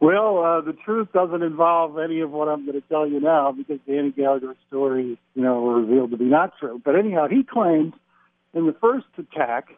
[0.00, 3.52] well, uh, the truth doesn't involve any of what I'm going to tell you now
[3.52, 6.80] because Danny Gallagher's story, you know, revealed to be not true.
[6.82, 7.92] But anyhow, he claimed
[8.54, 9.68] in the first attack,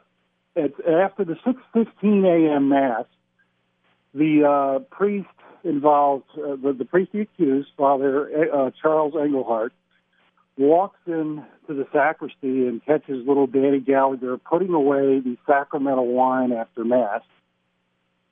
[0.57, 2.69] at, after the 6:15 a.m.
[2.69, 3.05] mass,
[4.15, 5.29] the uh, priest
[5.65, 9.73] involved, uh, the, the priest accused, Father uh, Charles Engelhardt,
[10.57, 16.53] walks in to the sacristy and catches little Danny Gallagher putting away the sacramental wine
[16.53, 17.23] after Mass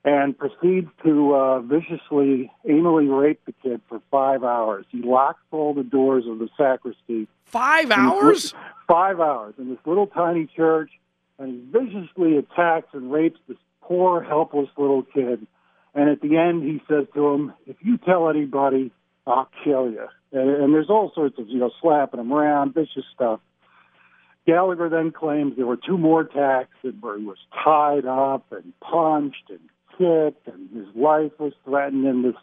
[0.03, 4.85] and proceeds to uh, viciously, anally rape the kid for five hours.
[4.89, 7.27] He locks all the doors of the sacristy.
[7.45, 8.53] Five hours?
[8.87, 10.89] five hours in this little tiny church,
[11.41, 15.47] and viciously attacks and rapes this poor, helpless little kid
[15.93, 18.91] and at the end, he says to him, "If you tell anybody,
[19.27, 23.05] I'll kill you." And, and there's all sorts of you know slapping him around, vicious
[23.13, 23.41] stuff.
[24.47, 28.73] Gallagher then claims there were two more attacks and where he was tied up and
[28.79, 29.59] punched and
[29.97, 32.05] kicked, and his life was threatened.
[32.05, 32.33] And the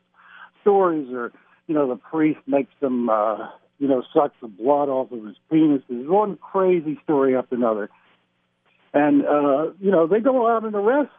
[0.60, 1.32] stories are,
[1.66, 5.36] you know, the priest makes them, uh, you know, suck the blood off of his
[5.50, 5.82] penis.
[5.88, 7.88] There's one crazy story after another.
[8.94, 11.10] And, uh, you know, they go out and arrest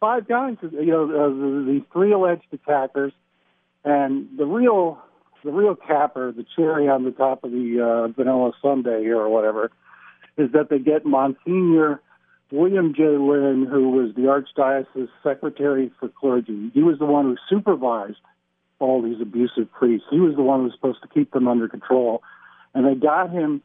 [0.00, 3.12] five guys, you know, uh, these three alleged attackers,
[3.84, 4.98] and the real,
[5.44, 9.28] the real capper, the cherry on the top of the uh, vanilla sundae here or
[9.28, 9.70] whatever,
[10.36, 12.00] is that they get Monsignor
[12.50, 13.02] William J.
[13.02, 16.70] Lynn, who was the Archdiocese Secretary for Clergy.
[16.74, 18.18] He was the one who supervised
[18.80, 20.06] all these abusive priests.
[20.10, 22.22] He was the one who was supposed to keep them under control.
[22.74, 23.62] And they got him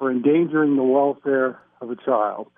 [0.00, 2.48] for endangering the welfare of a child.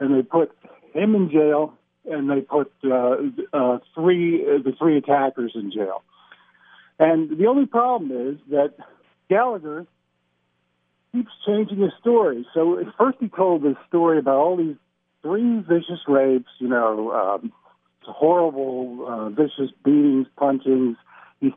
[0.00, 0.50] And they put
[0.92, 1.72] him in jail
[2.04, 3.16] and they put uh,
[3.52, 6.02] uh, three uh, the three attackers in jail.
[6.98, 8.74] And the only problem is that
[9.30, 9.86] Gallagher
[11.12, 12.44] keeps changing his story.
[12.52, 14.76] So first he told this story about all these
[15.22, 17.52] three vicious rapes, you know, um,
[18.02, 20.96] horrible, uh, vicious beatings, punchings,
[21.40, 21.52] He's,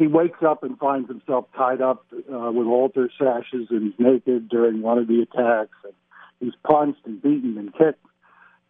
[0.00, 4.48] he wakes up and finds himself tied up uh, with altar sashes and he's naked
[4.48, 5.76] during one of the attacks.
[5.84, 5.92] And
[6.40, 8.02] he's punched and beaten and kicked.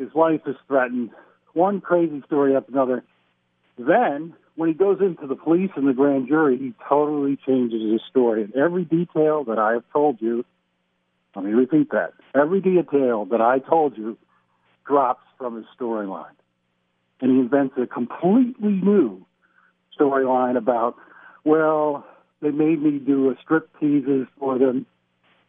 [0.01, 1.11] His life is threatened.
[1.53, 3.05] One crazy story after another.
[3.79, 8.01] Then, when he goes into the police and the grand jury, he totally changes his
[8.11, 8.43] story.
[8.43, 10.45] And every detail that I have told you,
[11.37, 12.11] let me repeat that.
[12.35, 14.19] Every detail that I told you
[14.85, 16.35] drops from his storyline.
[17.21, 19.25] And he invents a completely new
[19.97, 20.97] storyline about,
[21.45, 22.05] well,
[22.43, 24.87] they made me do a strip teases for them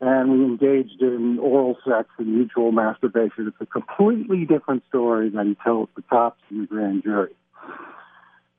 [0.01, 3.47] and we engaged in oral sex and mutual masturbation.
[3.47, 7.35] It's a completely different story than he tells the cops and the grand jury.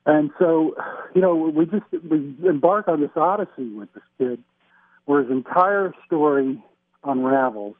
[0.05, 0.75] And so,
[1.13, 4.41] you know, we just we embark on this odyssey with this kid,
[5.05, 6.63] where his entire story
[7.03, 7.75] unravels.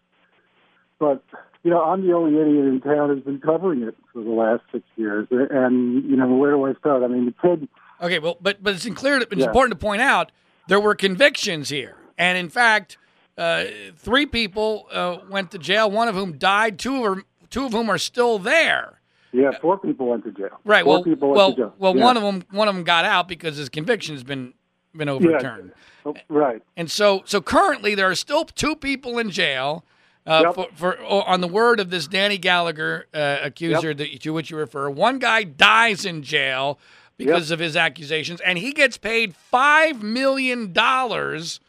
[0.99, 1.23] But
[1.63, 4.63] you know, I'm the only idiot in town who's been covering it for the last
[4.73, 5.27] six years.
[5.31, 7.03] And you know, where do I start?
[7.03, 7.67] I mean, the kid.
[8.03, 9.17] Okay, well, but but it's clear.
[9.17, 9.45] It's Yeah.
[9.45, 10.31] important to point out
[10.67, 12.97] there were convictions here, and in fact,
[13.37, 13.63] uh,
[13.95, 15.89] three people uh, went to jail.
[15.89, 16.77] One of whom died.
[16.77, 18.99] Two of two of whom are still there.
[19.31, 20.59] Yeah, four people went to jail.
[20.63, 20.83] Right.
[20.83, 21.73] Four well, people went well, to jail.
[21.79, 22.03] well, Yeah.
[22.03, 24.53] one of them, one of them got out because his conviction has been
[24.95, 25.71] been overturned.
[26.05, 26.61] Oh, Right.
[26.77, 29.83] And so, so currently there are still two people in jail
[30.27, 30.55] uh, Yep.
[30.55, 34.51] for, for oh, on the word of this Danny Gallagher uh, accuser that, to which
[34.51, 34.89] you refer.
[34.91, 36.77] One guy dies in jail
[37.17, 41.59] because of his accusations, and he gets paid five million dollars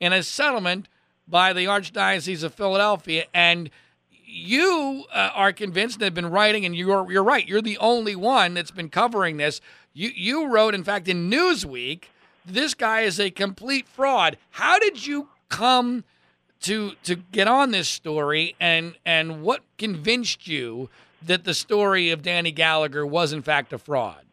[0.00, 0.88] in a settlement
[1.28, 3.24] by the Archdiocese of Philadelphia.
[3.32, 3.70] And
[4.26, 7.46] you uh, are convinced and have been writing, and you're you're right.
[7.46, 9.60] You're the only one that's been covering this.
[9.92, 12.04] You you wrote, in fact, in Newsweek,
[12.44, 14.36] this guy is a complete fraud.
[14.50, 16.04] How did you come
[16.62, 20.88] to to get on this story, and and what convinced you
[21.22, 24.24] that the story of Danny Gallagher was in fact a fraud?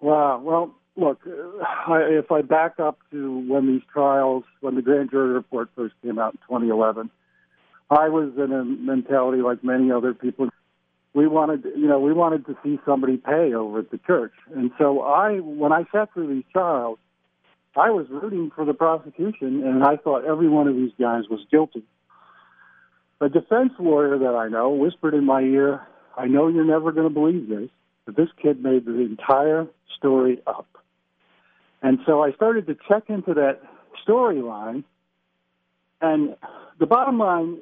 [0.00, 0.40] Wow.
[0.42, 5.10] Well, look, uh, I, if I back up to when these trials, when the grand
[5.10, 7.10] jury report first came out in 2011,
[7.90, 10.48] I was in a mentality like many other people.
[11.14, 14.70] We wanted, you know, we wanted to see somebody pay over at the church, and
[14.78, 16.98] so I, when I sat through these trials,
[17.74, 21.40] I was rooting for the prosecution, and I thought every one of these guys was
[21.50, 21.84] guilty.
[23.20, 25.86] A defense lawyer that I know whispered in my ear,
[26.16, 27.70] "I know you're never going to believe this,
[28.12, 30.68] this kid made the entire story up.
[31.82, 33.60] And so I started to check into that
[34.06, 34.84] storyline.
[36.00, 36.36] And
[36.78, 37.58] the bottom line,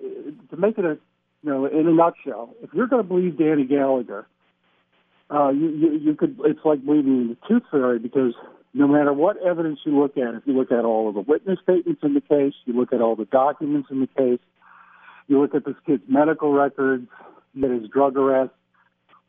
[0.50, 0.98] to make it a,
[1.42, 4.26] you know, in a nutshell, if you're going to believe Danny Gallagher,
[5.30, 8.34] uh, you, you, you could, it's like believing in the tooth fairy because
[8.74, 11.58] no matter what evidence you look at, if you look at all of the witness
[11.62, 14.40] statements in the case, you look at all the documents in the case,
[15.28, 17.06] you look at this kid's medical records,
[17.54, 18.50] you at his drug arrest,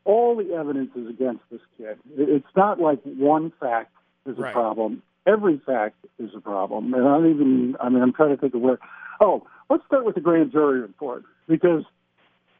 [0.06, 1.97] all the evidence is against this kid.
[2.16, 3.91] It's not like one fact
[4.26, 4.53] is a Right.
[4.53, 5.01] problem.
[5.26, 6.93] Every fact is a problem.
[6.93, 8.80] And I'm even, I mean, I'm trying to think of where.
[9.20, 11.84] Oh, let's start with the grand jury report because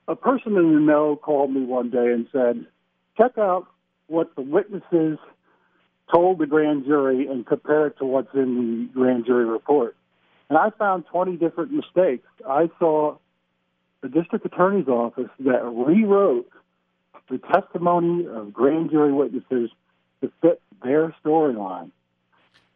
[0.08, 2.66] a person in the know called me one day and said,
[3.18, 3.68] check out
[4.08, 5.20] what the witnesses
[6.12, 9.96] told the grand jury and compare it to what's in the grand jury report.
[10.50, 12.28] And I found 20 different mistakes.
[12.48, 13.18] I saw
[14.02, 16.48] the district attorney's office that rewrote
[17.30, 19.70] the testimony of grand jury witnesses
[20.22, 21.92] to fit their storyline.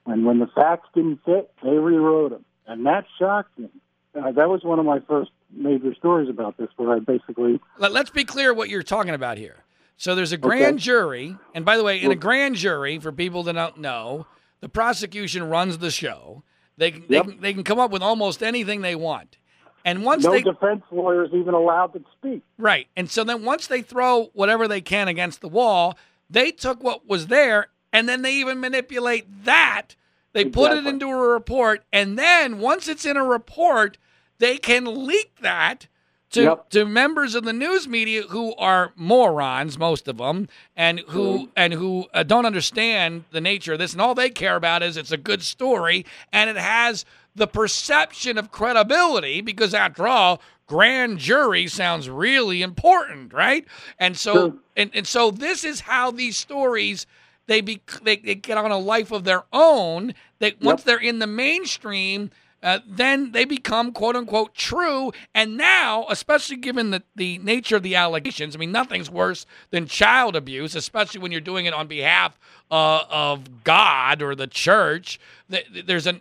[0.06, 2.46] And when the facts didn't fit, they rewrote them.
[2.68, 3.70] And that shocked me.
[4.16, 7.96] Uh, that was one of my first major stories about this, where I basically Let,
[7.96, 9.58] us be clear what you're talking about here.
[9.98, 10.84] So there's a grand Okay.
[10.84, 14.26] jury, and by the way, in a grand jury, for people that don't know,
[14.62, 16.44] the prosecution runs the show.
[16.78, 17.26] They they Yep.
[17.26, 19.38] can they can come up with almost anything they want,
[19.86, 22.42] and once no they defense lawyer is even allowed to speak.
[22.58, 25.98] right, and so then once they throw whatever they can against the wall,
[26.30, 29.96] they took what was there, and then they even manipulate that.
[30.32, 33.98] They put it into a report, and then once it's in a report,
[34.38, 35.88] they can leak that
[36.32, 36.70] to Yep.
[36.70, 41.74] to members of the news media who are morons, most of them, and who and
[41.74, 45.12] who uh, don't understand the nature of this, and all they care about is it's
[45.12, 47.04] a good story and it has
[47.40, 53.66] the perception of credibility because after all grand jury sounds really important right
[53.98, 54.54] and so Sure.
[54.78, 57.08] and, and so this is how these stories
[57.48, 61.18] they be they, they get on a life of their own that once they're in
[61.20, 62.30] the mainstream
[62.62, 65.14] uh, then they become quote unquote true.
[65.34, 69.88] And now, especially given the, the nature of the allegations, I mean, nothing's worse than
[69.88, 72.38] child abuse, especially when you're doing it on behalf
[72.70, 75.22] uh, of God or the church.
[75.50, 76.20] Th- th- There's a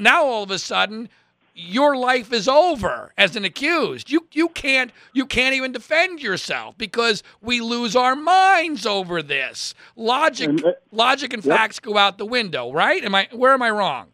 [0.00, 1.08] now all of a sudden,
[1.54, 4.10] your life is over as an accused.
[4.10, 9.74] You you can't you can't even defend yourself because we lose our minds over this.
[9.96, 11.56] Logic And, uh, logic and yep.
[11.56, 13.02] facts go out the window, right?
[13.02, 14.08] Am I where am I wrong?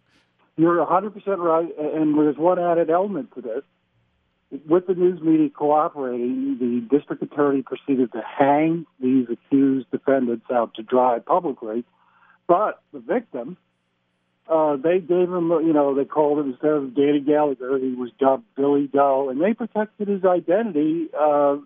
[0.56, 3.62] You're 100% right, and there's one added element to this.
[4.68, 10.74] With the news media cooperating, the district attorney proceeded to hang these accused defendants out
[10.74, 11.84] to dry publicly.
[12.46, 13.56] But the victim,
[14.48, 18.10] uh, they gave him, you know, they called him instead of Danny Gallagher, he was
[18.18, 21.08] dubbed Billy Doe, and they protected his identity.
[21.18, 21.56] Uh,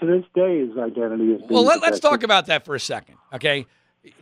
[0.00, 1.42] to this day, his identity is.
[1.48, 3.66] Well, let, let's talk about that for a second, okay?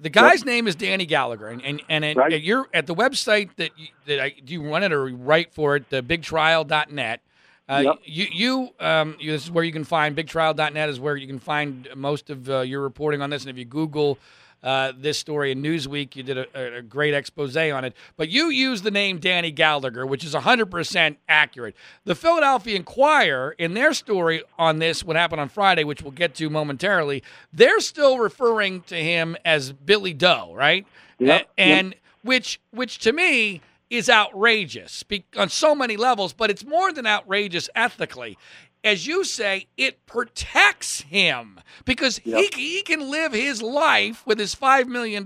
[0.01, 2.33] The guy's name is Danny Gallagher, and and and at, Right.
[2.35, 5.55] at your at the website that you, that I, do you run it or write
[5.55, 7.21] for it, the BigTrial.net.
[7.67, 7.95] Uh, Yep.
[8.05, 11.39] You you um you, this is where you can find BigTrial.net is where you can
[11.39, 14.19] find most of uh, your reporting on this, and if you Google.
[14.63, 17.95] Uh, this story in Newsweek, you did a, a great expose on it.
[18.17, 21.75] But you use the name Danny Gallagher, which is 100% accurate.
[22.05, 26.35] The Philadelphia Inquirer, in their story on this, what happened on Friday, which we'll get
[26.37, 30.87] to momentarily, they're still referring to him as Billy Doe, right?
[31.19, 35.05] Yep, and which, which to me is outrageous
[35.37, 38.39] on so many levels, but it's more than outrageous ethically.
[38.83, 42.55] As you say, it protects him because Yep.
[42.55, 45.25] he, he can live his life with his $5 million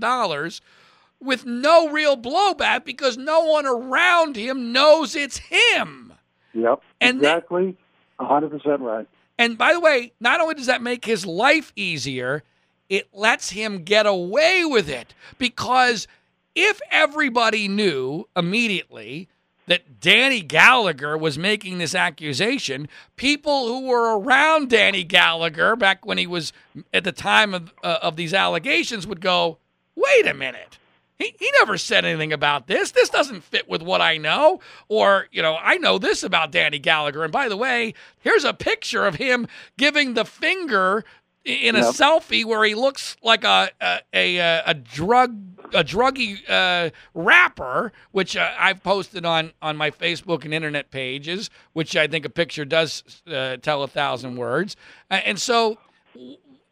[1.21, 6.13] with no real blowback because no one around him knows it's him.
[6.53, 7.77] Yep, And exactly,
[8.19, 9.07] 100% right.
[9.37, 12.43] And by the way, not only does that make his life easier,
[12.89, 16.07] it lets him get away with it because
[16.53, 19.27] if everybody knew immediately
[19.67, 26.17] that Danny Gallagher was making this accusation, people who were around Danny Gallagher back when
[26.17, 26.53] he was
[26.93, 29.57] at the time of uh, of these allegations would go,
[29.95, 30.77] "Wait a minute.
[31.17, 32.91] He, he never said anything about this.
[32.91, 34.59] This doesn't fit with what I know.
[34.89, 37.23] Or, you know, I know this about Danny Gallagher.
[37.23, 39.47] And by the way, here's a picture of him
[39.77, 41.05] giving the finger
[41.45, 41.93] in a Yep.
[41.93, 45.37] selfie where he looks like a a a, a drug
[45.73, 51.49] a druggy uh, rapper, which uh, I've posted on on my Facebook and internet pages,
[51.73, 54.75] which I think a picture does uh, tell a thousand words.
[55.09, 55.77] And so,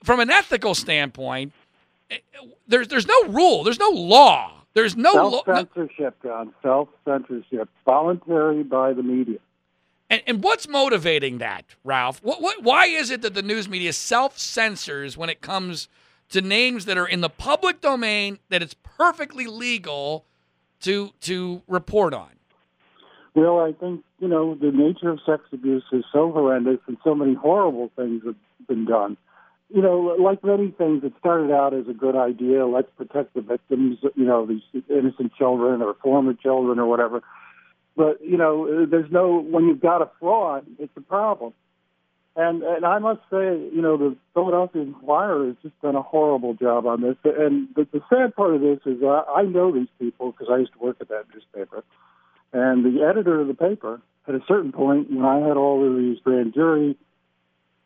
[0.04, 1.54] from an ethical standpoint,
[2.10, 2.18] eh,
[2.68, 5.42] there's there's no rule, there's no law, there's no.
[5.46, 6.54] Self censorship, John.
[6.62, 9.40] Self censorship, voluntary by the media.
[10.14, 12.22] And, and what's motivating that, Ralph?
[12.22, 15.88] What, what, why is it that the news media self censors when it comes
[16.30, 20.26] to names that are in the public domain that it's perfectly legal
[20.82, 22.30] to to report on?
[23.34, 27.16] Well, I think you know the nature of sex abuse is so horrendous, and so
[27.16, 28.36] many horrible things have
[28.68, 29.18] been done.
[29.74, 32.68] You know, like many things, it started out as a good idea.
[32.68, 33.98] Let's protect the victims.
[34.16, 37.24] You know, these innocent children or former children or whatever.
[37.96, 41.54] But you know, there's no when you've got a fraud, it's a problem.
[42.36, 46.56] And and I must say, you know, the Philadelphia Inquirer has just done a horrible
[46.56, 47.16] job on this.
[47.24, 50.58] And the, the sad part of this is I, I know these people because I
[50.58, 51.84] used to work at that newspaper.
[52.52, 55.98] And the editor of the paper, at a certain point, when I had all of
[55.98, 56.98] these grand jury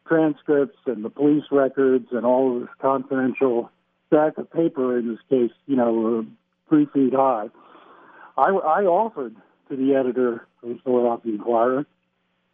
[0.08, 3.70] transcripts and the police records and all of this confidential
[4.08, 6.22] stack of paper, in this case, you know, uh,
[6.70, 7.50] three feet high,
[8.38, 9.36] I, I offered
[9.70, 11.86] to the editor of the Philadelphia Inquirer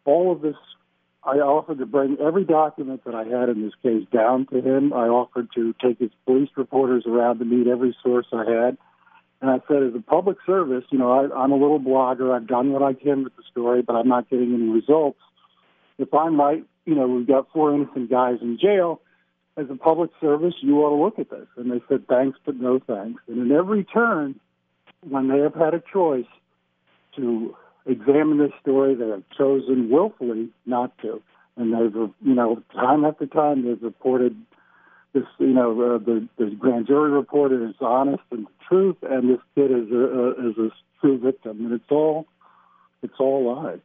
[0.04, 0.56] all of this.
[1.22, 4.92] I offered to bring every document that I had in this case down to him.
[4.92, 8.76] I offered to take his police reporters around to meet every source I had.
[9.40, 12.34] And I said, as a public service, you know, I, I'm a little blogger.
[12.34, 15.18] I've done what I can with the story, but I'm not getting any results.
[15.98, 19.00] If I'm right, you know, we've got four innocent guys in jail.
[19.56, 21.48] As a public service, you ought to look at this.
[21.56, 23.22] And they said, thanks, but no thanks.
[23.28, 24.38] And in every turn,
[25.08, 26.26] when they have had a choice
[27.16, 27.56] to
[27.86, 31.22] examine this story, they have chosen willfully not to.
[31.56, 34.36] And they've, you know, time after time, they've reported
[35.12, 39.30] this, you know, uh, the, the grand jury report is honest and the truth, and
[39.30, 42.26] this kid is a, a is a true victim, and it's all,
[43.02, 43.78] it's all lies.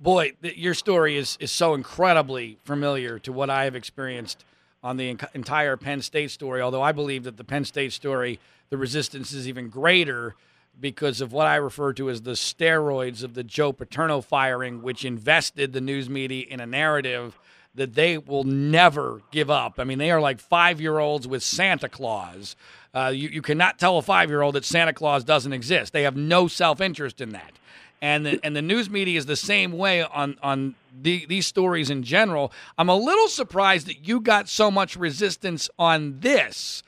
[0.00, 4.44] Boy, your story is is so incredibly familiar to what I have experienced
[4.82, 6.60] on the en- entire Penn State story.
[6.60, 10.34] Although I believe that the Penn State story, the resistance is even greater
[10.80, 15.04] because of what I refer to as the steroids of the Joe Paterno firing, which
[15.04, 17.38] invested the news media in a narrative
[17.74, 19.74] that they will never give up.
[19.78, 22.56] I mean, they are like five year olds with Santa Claus.
[22.94, 25.92] Uh, you, you cannot tell a five year old that Santa Claus doesn't exist.
[25.92, 27.52] They have no self interest in that.
[28.00, 31.88] And the, and the news media is the same way on, on the, these stories
[31.88, 32.52] in general.
[32.76, 36.82] I'm a little surprised that you got so much resistance on this.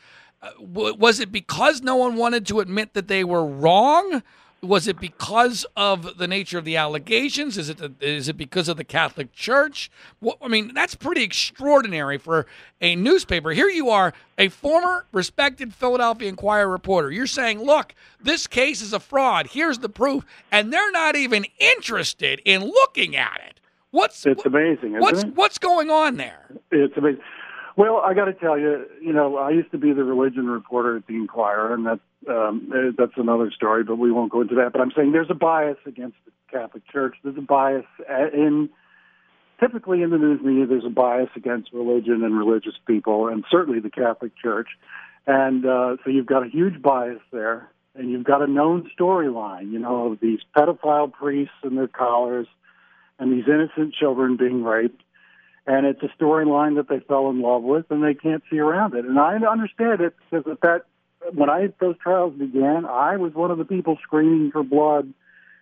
[0.58, 4.22] Was it because no one wanted to admit that they were wrong?
[4.62, 7.58] Was it because of the nature of the allegations?
[7.58, 9.90] Is it is it because of the Catholic Church?
[10.18, 12.46] What, I mean, that's pretty extraordinary for
[12.80, 13.50] a newspaper.
[13.50, 17.12] Here you are, a former respected Philadelphia Inquirer reporter.
[17.12, 19.48] You're saying, "Look, this case is a fraud.
[19.48, 23.60] Here's the proof," and they're not even interested in looking at it.
[23.90, 25.34] What's It's amazing, isn't what's it?
[25.36, 26.46] what's going on there?
[26.70, 27.20] It's amazing.
[27.76, 30.96] Well, I got to tell you, you know, I used to be the religion reporter
[30.96, 34.54] at the Inquirer, and that um, eh, that's another story, but we won't go into
[34.54, 34.72] that.
[34.72, 37.16] But I'm saying there's a bias against the Catholic Church.
[37.22, 38.70] There's a bias uh, in
[39.60, 40.66] typically in the news media.
[40.66, 44.68] There's a bias against religion and religious people, and certainly the Catholic Church.
[45.26, 49.70] And uh, so you've got a huge bias there, and you've got a known storyline.
[49.70, 52.46] You know, of these pedophile priests and their collars,
[53.18, 55.02] and these innocent children being raped
[55.66, 58.94] and it's a storyline that they fell in love with, and they can't see around
[58.94, 59.04] it.
[59.04, 60.86] And I understand it because at that
[61.34, 65.12] when I those trials began, I was one of the people screaming for blood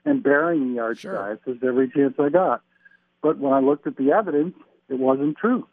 [0.04, 2.62] and burying the archdiocese every chance I got.
[3.22, 4.54] But when I looked at the evidence,
[4.88, 5.66] it wasn't true.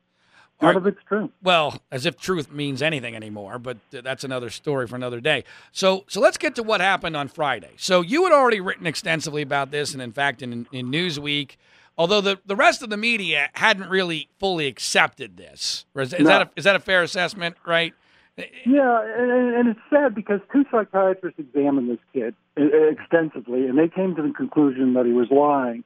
[0.61, 0.77] None right.
[0.77, 1.31] of it's true.
[1.41, 5.43] Well, as if truth means anything anymore, but that's another story for another day.
[5.71, 7.71] So, so let's get to what happened on Friday.
[7.77, 11.55] So, you had already written extensively about this, and in fact, in, in Newsweek,
[11.97, 15.85] although the, the rest of the media hadn't really fully accepted this.
[15.95, 16.25] Is, is No.
[16.25, 17.55] that a, is that a fair assessment?
[17.65, 17.93] Right?
[18.37, 23.87] Yeah, and, and it's sad because two psychiatrists examined this kid uh, extensively, and they
[23.89, 25.83] came to the conclusion that he was lying.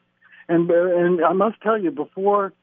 [0.47, 2.53] And uh, and I must tell you, before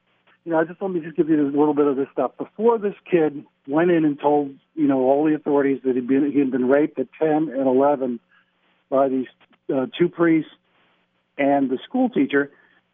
[0.45, 2.33] you know, I just let me just give you a little bit of this stuff.
[2.39, 6.31] Before this kid went in and told you know all the authorities that he'd been
[6.33, 8.21] he had been raped at ten and eleven
[8.89, 9.27] by these
[9.75, 10.51] uh, two priests
[11.39, 12.51] and the school teacher,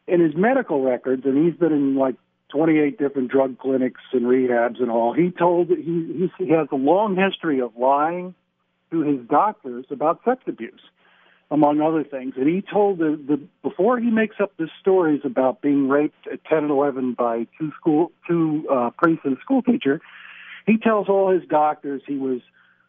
[0.08, 2.16] in his medical records, and he's been in like
[2.50, 5.12] 28 different drug clinics and rehabs and all.
[5.12, 8.34] He told he he, has a long history of lying
[8.90, 10.80] to his doctors about sex abuse,
[11.50, 12.34] among other things.
[12.36, 16.44] And he told the, the before he makes up the stories about being raped at
[16.44, 20.00] 10 and 11 by two school two uh, priests and a school teacher,
[20.66, 22.40] he tells all his doctors he was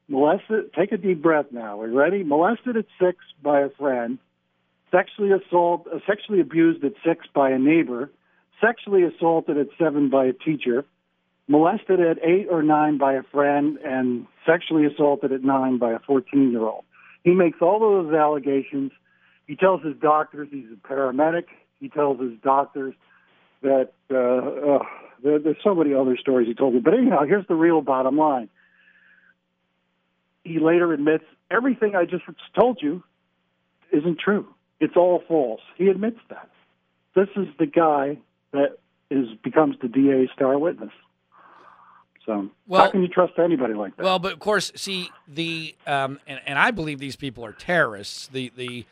[0.07, 0.73] molested.
[0.73, 1.81] Take a deep breath now.
[1.81, 2.23] Are you ready?
[2.23, 4.19] Molested at six by a friend,
[4.91, 8.11] sexually assault, uh, sexually abused at six by a neighbor,
[8.61, 10.85] sexually assaulted at seven by a teacher,
[11.47, 15.99] molested at eight or nine by a friend, and sexually assaulted at nine by a
[15.99, 16.83] 14 year old.
[17.23, 18.91] He makes all of those allegations.
[19.47, 21.45] He tells his doctors he's a paramedic.
[21.79, 22.93] He tells his doctors
[23.61, 24.83] that uh, uh,
[25.23, 26.79] there, there's so many other stories he told me.
[26.79, 28.49] But anyhow, here's the real bottom line.
[30.43, 32.23] He later admits everything I just
[32.57, 33.03] told you
[33.91, 34.47] isn't true.
[34.79, 35.61] It's all false.
[35.77, 36.49] He admits that.
[37.15, 38.17] This is the guy
[38.51, 38.77] that
[39.11, 40.91] is becomes the DA star witness.
[42.25, 44.03] So Well- how can you trust anybody like that?
[44.03, 48.27] Well, but of course, see the um, and, and I believe these people are terrorists.
[48.27, 48.85] The the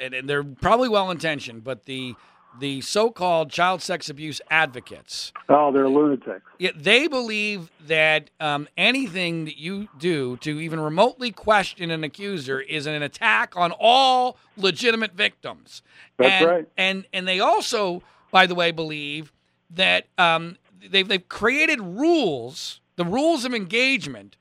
[0.00, 2.14] and, and they're probably well intentioned, but the
[2.58, 6.42] the so-called child sex abuse advocates, oh, they're lunatics.
[6.58, 12.60] yeah, they believe that um, anything that you do to even remotely question an accuser
[12.60, 15.82] is an attack on all legitimate victims.
[16.16, 16.68] That's and, right.
[16.76, 19.32] And and they also, by the way, believe
[19.70, 20.56] that um,
[20.90, 22.80] they've they've created rules.
[22.96, 24.36] The rules of engagement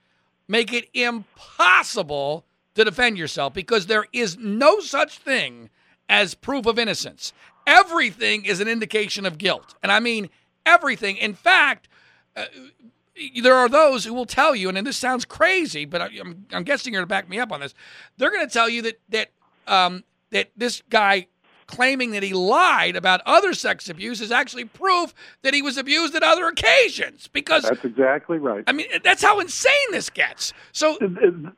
[0.48, 2.46] make it impossible
[2.76, 5.70] to defend yourself because there is no such thing
[6.10, 7.34] as proof of innocence.
[7.66, 10.30] Everything is an indication of guilt, and I mean
[10.66, 11.18] everything.
[11.18, 11.88] In fact.
[12.36, 12.46] Uh,
[13.44, 16.64] there are those who will tell you, and this sounds crazy, but I, I'm, I'm
[16.64, 17.76] guessing you're going to back me up on this.
[18.18, 19.30] They're going to tell you that that
[19.68, 21.28] um, that this guy
[21.68, 26.16] claiming that he lied about other sex abuse is actually proof that he was abused
[26.16, 27.28] at other occasions.
[27.28, 28.64] Because That's exactly right.
[28.68, 30.54] I mean, that's how insane this gets.
[30.72, 30.98] So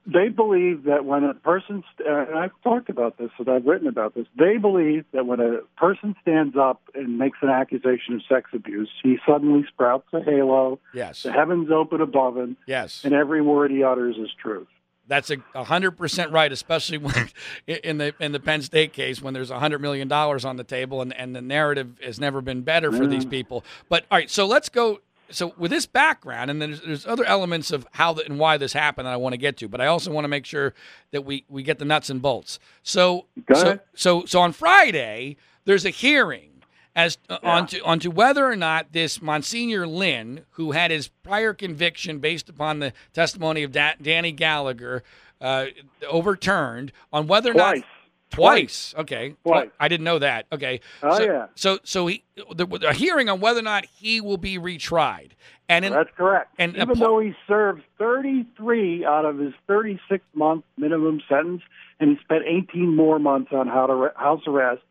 [0.05, 3.87] they believe that when a person, uh, and I've talked about this and I've written
[3.87, 8.21] about this, they believe that when a person stands up and makes an accusation of
[8.27, 13.13] sex abuse, he suddenly sprouts a halo, yes, the heavens open above him, yes, and
[13.13, 14.67] every word he utters is truth.
[15.07, 17.29] That's a hundred percent right, especially when
[17.67, 20.63] in the in the Penn State case when there's a hundred million dollars on the
[20.63, 23.29] table and, and the narrative has never been better for these mm.
[23.29, 23.63] people.
[23.89, 25.01] But all right, so let's go.
[25.31, 28.57] So with this background, and then there's, there's other elements of how the, and why
[28.57, 30.73] this happened that I want to get to, but I also want to make sure
[31.11, 32.59] that we we get the nuts and bolts.
[32.83, 36.54] So so, so so on Friday there's a hearing
[36.95, 42.19] as uh, onto onto whether or not this Monsignor Lynn, who had his prior conviction
[42.19, 45.03] based upon the testimony of da- Danny Gallagher,
[45.41, 45.65] uh,
[46.09, 47.77] overturned, on whether or Twice.
[47.79, 47.85] not
[48.31, 48.91] Twice.
[48.91, 48.95] twice.
[48.97, 49.35] Okay.
[49.43, 49.69] Twice.
[49.79, 50.45] I didn't know that.
[50.51, 50.79] Okay.
[51.03, 51.45] Oh, so, yeah.
[51.55, 52.23] So so he
[52.53, 55.31] the, a hearing on whether or not he will be retried.
[55.67, 56.53] And in, That's correct.
[56.59, 61.61] and Even though he served 33 out of his 36 month minimum sentence,
[61.99, 64.81] and he spent 18 more months on how to house arrest,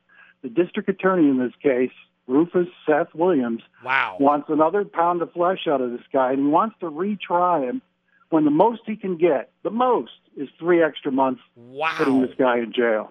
[0.45, 1.91] the district attorney in this case,
[2.29, 4.17] Rufus Seth Williams, wow.
[4.21, 7.83] wants another pound of flesh out of this guy, and he wants to retry him
[8.29, 11.41] when the most he can get, the most, is three extra months
[11.97, 13.11] putting this guy in jail.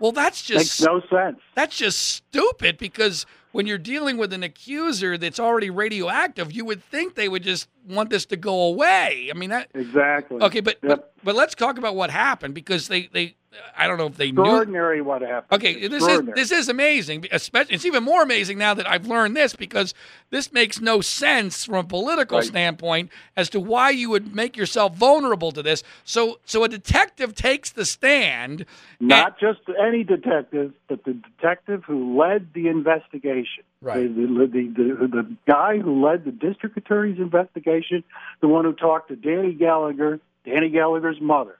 [0.00, 1.38] Well, that's just Makes no sense.
[1.54, 6.82] that's just stupid because when you're dealing with an accuser that's already radioactive, you would
[6.82, 9.30] think they would just want this to go away.
[9.34, 10.40] I mean that Exactly.
[10.40, 10.88] Okay, but, Yep.
[10.88, 13.36] but but let's talk about what happened because they they
[13.76, 15.52] I don't know if they knew Extraordinary what happened.
[15.62, 17.26] Okay, this is this is amazing.
[17.30, 19.94] Especially, it's even more amazing now that I've learned this because
[20.30, 22.46] this makes no sense from a political Right.
[22.46, 25.84] standpoint as to why you would make yourself vulnerable to this.
[26.04, 28.66] So, so a detective takes the stand.
[28.98, 33.62] Not just any detective, but the detective who led the investigation.
[33.80, 34.14] Right.
[34.14, 38.02] The, the, the, the, guy who led the district attorney's investigation,
[38.40, 41.58] the one who talked to Danny Gallagher, Danny Gallagher's mother,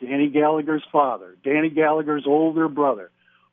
[0.00, 3.10] Danny Gallagher's father, Danny Gallagher's older brother,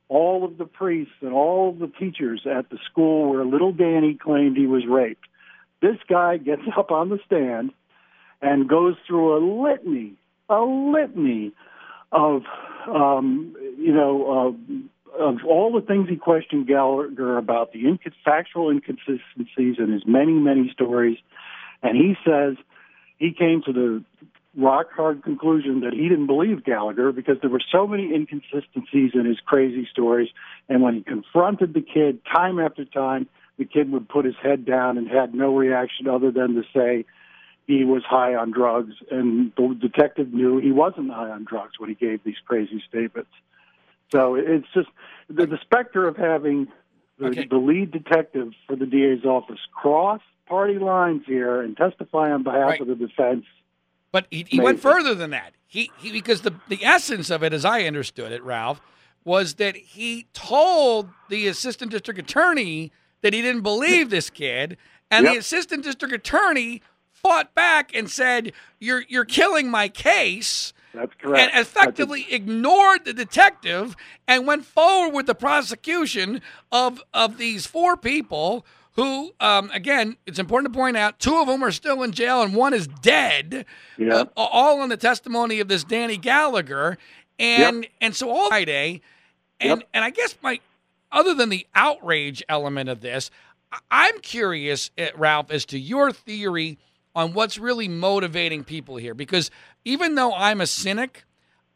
[0.09, 4.15] all of the priests and all of the teachers at the school where little Danny
[4.15, 5.25] claimed he was raped.
[5.81, 7.71] This guy gets up on the stand
[8.41, 10.15] and goes through a litany,
[10.49, 11.53] a litany
[12.11, 12.41] of
[12.87, 14.79] um, you know uh,
[15.17, 20.33] of all the things he questioned Gallagher about the inc- factual inconsistencies in his many
[20.33, 21.17] many stories,
[21.81, 22.55] and he says
[23.17, 24.03] he came to the
[24.57, 29.25] rock hard conclusion that he didn't believe Gallagher because there were so many inconsistencies in
[29.25, 30.29] his crazy stories,
[30.67, 34.65] and when he confronted the kid time after time, the kid would put his head
[34.65, 37.05] down and had no reaction other than to say
[37.67, 41.89] he was high on drugs, and the detective knew he wasn't high on drugs when
[41.89, 43.29] he gave these crazy statements.
[44.11, 44.89] So it's just
[45.29, 46.67] the, the specter of having
[47.19, 47.47] the, Okay.
[47.49, 52.69] the lead detective for the DA's office cross party lines here and testify on behalf
[52.69, 52.81] Right.
[52.81, 53.45] of the defense.
[54.11, 55.53] But he, he went further than that.
[55.67, 58.81] He, he because the the essence of it, as I understood it, Ralph,
[59.23, 62.91] was that he told the assistant district attorney
[63.21, 64.77] that he didn't believe this kid,
[65.11, 66.81] and the assistant district attorney
[67.11, 71.51] fought back and said, "You're you're killing my case." That's correct.
[71.53, 73.95] and effectively ignored the detective
[74.27, 80.39] and went forward with the prosecution of of these four people who um, again it's
[80.39, 83.65] important to point out two of them are still in jail and one is dead
[83.97, 84.13] Yeah.
[84.21, 86.97] uh, all on the testimony of this danny gallagher
[87.37, 89.01] and and so all friday
[89.61, 89.89] and Yep.
[89.93, 90.59] and i guess my
[91.11, 93.29] other than the outrage element of this
[93.91, 96.77] i'm curious uh, ralph as to your theory
[97.15, 99.49] on what's really motivating people here because
[99.85, 101.25] even though i'm a cynic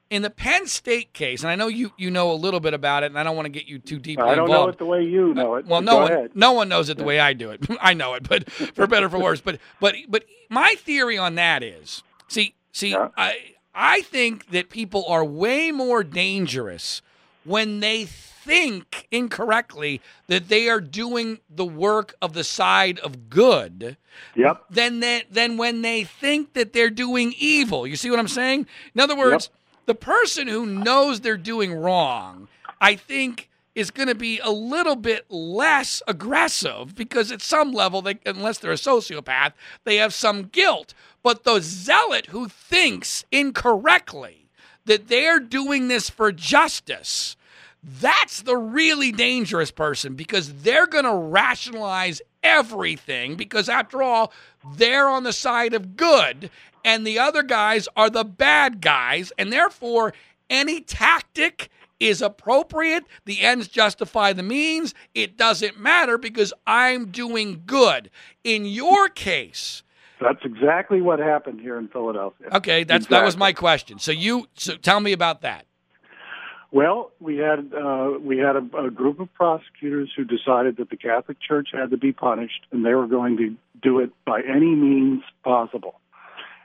[0.09, 3.01] in the Penn State case, and I know you you know a little bit about
[3.01, 4.85] it, and I don't want to get you too deeply I don't know it the
[4.85, 5.65] way you know it.
[5.65, 6.31] Well, no go one, ahead.
[6.35, 7.65] no one knows it the way I do it.
[7.81, 9.41] I know it, but for better or for worse.
[9.41, 13.09] But but but my theory on that is, see see, Yeah.
[13.17, 13.37] I
[13.73, 17.01] I think that people are way more dangerous
[17.43, 18.05] when they
[18.45, 23.97] think incorrectly that they are doing the work of the side of good
[24.35, 24.65] Yep.
[24.69, 27.87] than that than when they think that they're doing evil.
[27.87, 28.67] You see what I'm saying?
[28.93, 29.49] In other words,
[29.85, 32.47] the person who knows they're doing wrong,
[32.79, 38.01] I think is going to be a little bit less aggressive because at some level
[38.03, 40.93] they unless they're a sociopath, they have some guilt.
[41.23, 44.47] But the zealot who thinks incorrectly
[44.85, 47.35] that they're doing this for justice,
[47.83, 54.31] that's the really dangerous person because they're going to rationalize everything because after all
[54.75, 56.49] they're on the side of good
[56.85, 59.31] and the other guys are the bad guys.
[59.37, 60.13] And therefore
[60.49, 61.69] any tactic
[61.99, 63.05] is appropriate.
[63.25, 64.93] The ends justify the means.
[65.13, 68.09] It doesn't matter because i'm doing good.
[68.43, 69.83] In your case
[70.21, 72.47] That's exactly what happened here in Philadelphia.
[72.53, 73.99] okay that's that was my question.
[73.99, 75.65] So you so tell me about that
[76.73, 80.97] Well, we had uh, we had a, a group of prosecutors who decided that the
[80.97, 84.73] Catholic Church had to be punished, and they were going to do it by any
[84.73, 86.01] means possible.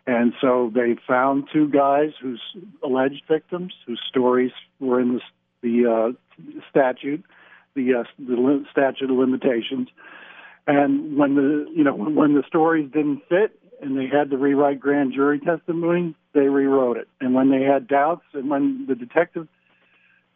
[0.06, 2.40] And so they found two guys whose
[2.82, 5.20] alleged victims, whose stories were in the,
[5.60, 7.22] the uh, statute,
[7.74, 9.88] the, uh, the statute of limitations.
[10.66, 14.80] And when the you know when the stories didn't fit and they had to rewrite
[14.80, 17.08] grand jury testimony, they rewrote it.
[17.20, 19.48] And when they had doubts, and when the detective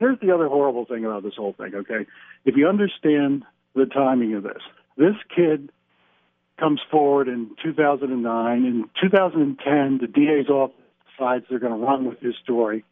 [0.03, 2.07] here's the other horrible thing about this whole thing, okay?
[2.45, 3.45] If you understand
[3.75, 4.63] the timing of this,
[4.97, 5.71] this kid
[6.59, 8.65] comes forward in 2009.
[8.65, 10.75] In 2010, the DA's office
[11.17, 12.85] decides they're going to run with his story.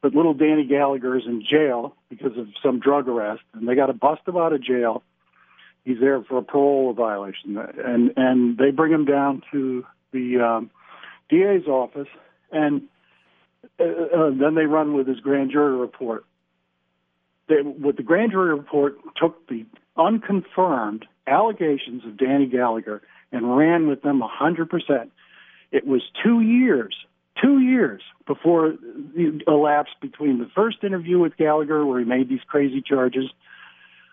[0.00, 3.86] But little Danny Gallagher is in jail because of some drug arrest, and they got
[3.86, 5.02] to bust him out of jail.
[5.84, 10.70] He's there for a parole violation, and and they bring him down to the um,
[11.28, 12.08] DA's office,
[12.50, 12.82] and
[13.78, 16.24] uh, uh, then they run with his grand jury report.
[17.48, 19.64] They, with the grand jury report, took the
[19.96, 25.10] unconfirmed allegations of Danny Gallagher and ran with them 100%.
[25.72, 26.94] It was two years,
[27.42, 32.40] two years before the elapsed between the first interview with Gallagher, where he made these
[32.46, 33.30] crazy charges,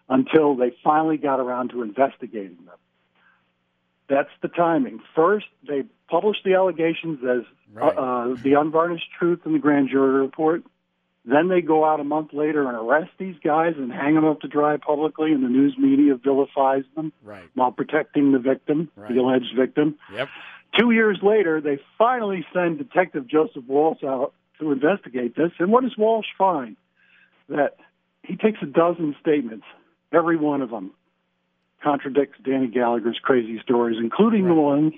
[0.10, 2.78] until they finally got around to investigating them.
[4.10, 5.00] That's the timing.
[5.16, 7.98] First, they published the allegations as right.
[7.98, 10.64] uh, uh, the unvarnished truth in the grand jury report.
[11.26, 14.42] Then they go out a month later and arrest these guys and hang them up
[14.42, 17.50] to dry publicly, and the news media vilifies them right.
[17.54, 19.14] while protecting the victim, right.
[19.14, 19.96] the alleged victim.
[20.14, 20.28] Yep.
[20.78, 25.52] Two years later, they finally send Detective Joseph Walsh out to investigate this.
[25.60, 26.76] And what does Walsh find?
[27.48, 27.78] That
[28.24, 29.66] he takes a dozen statements,
[30.12, 30.92] every one of them
[31.84, 34.56] contradicts Danny Gallagher's crazy stories, including right.
[34.56, 34.94] the ones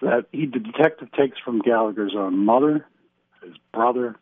[0.00, 2.86] that he, the detective takes from Gallagher's own mother,
[3.42, 4.16] his brother,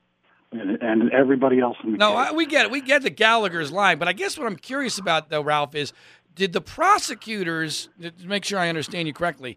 [0.61, 2.15] and, and everybody else in the no.
[2.15, 2.71] I, we get it.
[2.71, 5.93] We get the Gallagher's line, but I guess what I'm curious about, though, Ralph, is
[6.35, 9.57] did the prosecutors, to make sure I understand you correctly,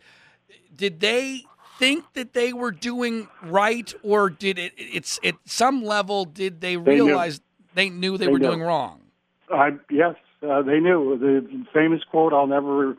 [0.76, 1.44] did they
[1.80, 4.74] think that they were doing right, or did it?
[4.78, 7.42] It's at some level, did they realize
[7.74, 8.48] they knew they, knew they, they were knew.
[8.48, 9.02] doing wrong?
[9.52, 10.16] I yes,
[10.48, 12.34] uh, they knew the famous quote.
[12.34, 12.98] I'll never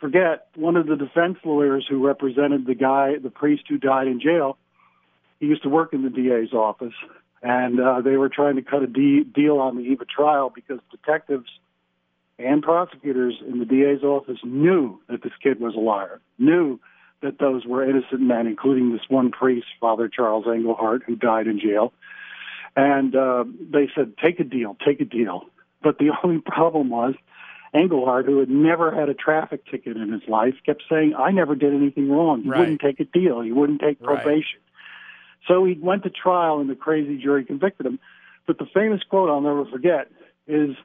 [0.00, 0.48] forget.
[0.54, 4.58] One of the defense lawyers who represented the guy, the priest who died in jail,
[5.40, 6.94] he used to work in the DA's office,
[7.42, 10.50] and uh, they were trying to cut a de- deal on the eve of trial
[10.54, 11.48] because detectives
[12.38, 16.78] and prosecutors in the DA's office knew that this kid was a liar, knew
[17.22, 21.58] that those were innocent men, including this one priest, Father Charles Engelhardt, who died in
[21.58, 21.92] jail.
[22.76, 25.44] And uh, they said, take a deal, take a deal.
[25.82, 27.14] But the only problem was
[27.72, 31.54] Engelhardt, who had never had a traffic ticket in his life, kept saying, I never
[31.54, 32.42] did anything wrong.
[32.42, 32.60] He right.
[32.60, 33.40] wouldn't take a deal.
[33.40, 34.60] He wouldn't take probation.
[35.48, 37.98] So he went to trial and the crazy jury convicted him.
[38.46, 40.08] But the famous quote I'll never forget
[40.46, 40.76] is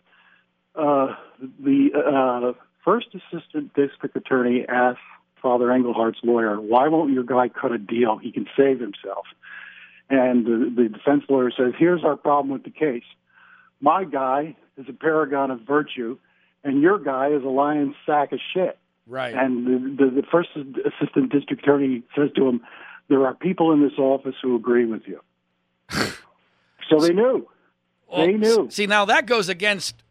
[0.76, 1.16] uh,
[1.60, 5.00] the uh, first assistant district attorney asked
[5.42, 8.18] Father Engelhardt's lawyer, why won't your guy cut a deal?
[8.18, 9.26] He can save himself.
[10.10, 13.04] And the, the defense lawyer says, here's our problem with the case.
[13.80, 16.18] My guy is a paragon of virtue,
[16.64, 18.78] and your guy is a lion's sack of shit.
[19.08, 19.34] Right.
[19.34, 22.62] And the, the, the first assistant district attorney says to him,
[23.12, 25.20] there are people in this office who agree with you.
[26.90, 27.46] so they knew.
[28.08, 28.70] Well, they knew.
[28.72, 30.02] See, now that goes against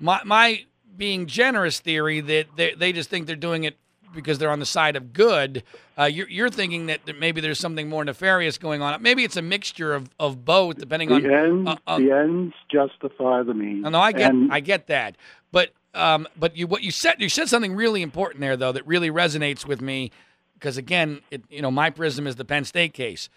[0.00, 0.64] my my
[0.96, 3.78] being generous theory that they, they just think they're doing it
[4.12, 5.62] because they're on the side of good.
[5.98, 9.00] Uh, you're, you're thinking that, that maybe there's something more nefarious going on.
[9.02, 11.70] Maybe it's a mixture of, of both, depending the on ends.
[11.70, 13.84] Uh, uh, the ends justify the means.
[13.88, 15.16] No, I get and, I get that,
[15.52, 18.84] but um, but you what you said you said something really important there though that
[18.86, 20.10] really resonates with me
[20.54, 23.28] because again, it, you know, my prism is the Penn State case.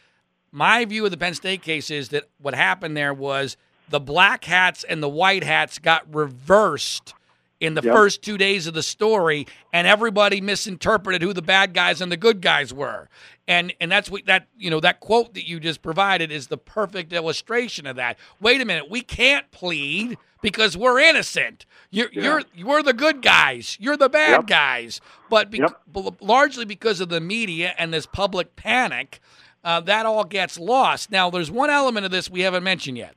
[0.51, 3.57] My view of the Penn State case is that what happened there was
[3.89, 7.13] the black hats and the white hats got reversed
[7.59, 7.93] in the yep.
[7.93, 12.17] first two days of the story, and everybody misinterpreted who the bad guys and the
[12.17, 13.09] good guys were.
[13.47, 16.57] And and that's what that you know that quote that you just provided is the
[16.57, 18.17] perfect illustration of that.
[18.39, 21.65] Wait a minute, we can't plead because we're innocent.
[21.89, 22.23] You're yeah.
[22.23, 23.77] you're you're the good guys.
[23.79, 24.47] You're the bad yep.
[24.47, 25.01] guys.
[25.29, 25.81] But be- yep.
[26.21, 29.19] largely because of the media and this public panic,
[29.63, 31.11] uh, that all gets lost.
[31.11, 33.15] Now, there's one element of this we haven't mentioned yet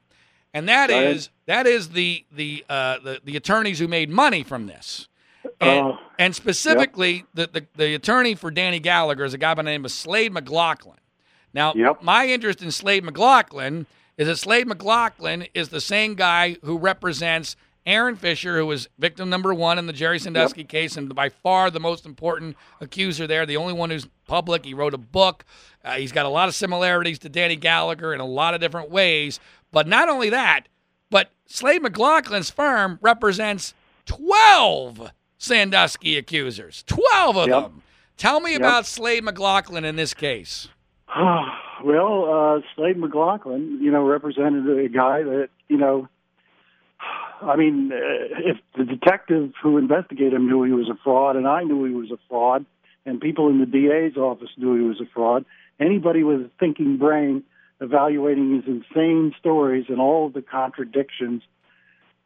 [0.52, 4.66] and that is that is the the, uh, the the attorneys who made money from
[4.66, 5.08] this.
[5.60, 7.52] And, uh, and specifically, yep.
[7.52, 10.32] the, the, the attorney for Danny Gallagher is a guy by the name of Slade
[10.32, 10.98] McLaughlin.
[11.54, 13.86] Now, my interest in Slade McLaughlin
[14.20, 17.56] is that Slade McLaughlin is the same guy who represents
[17.86, 20.68] Aaron Fisher, who was victim number one in the Jerry Sandusky yep.
[20.68, 24.66] case, and by far the most important accuser there, the only one who's public.
[24.66, 25.46] He wrote a book.
[25.82, 28.90] Uh, he's got a lot of similarities to Danny Gallagher in a lot of different
[28.90, 29.40] ways.
[29.72, 30.68] But not only that,
[31.08, 33.72] but Slade McLaughlin's firm represents
[34.04, 36.84] 12 Sandusky accusers.
[36.88, 37.62] 12 of yep.
[37.62, 37.82] them.
[38.18, 38.60] Tell me yep.
[38.60, 40.68] about Slade McLaughlin in this case.
[41.84, 42.24] well,
[42.56, 46.08] uh, Slade McLaughlin, you know, represented a guy that, you know,
[47.42, 47.96] I mean, uh,
[48.38, 51.94] if the detective who investigated him knew he was a fraud, and I knew he
[51.94, 52.64] was a fraud,
[53.06, 55.44] and people in the DA's office knew he was a fraud,
[55.80, 57.42] anybody with a thinking brain
[57.80, 61.42] evaluating his insane stories and all of the contradictions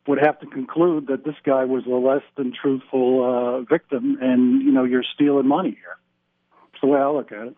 [0.07, 4.61] would have to conclude that this guy was a less than truthful uh, victim, and
[4.61, 5.97] you know you're stealing money here.
[6.51, 7.57] That's the way I look at it.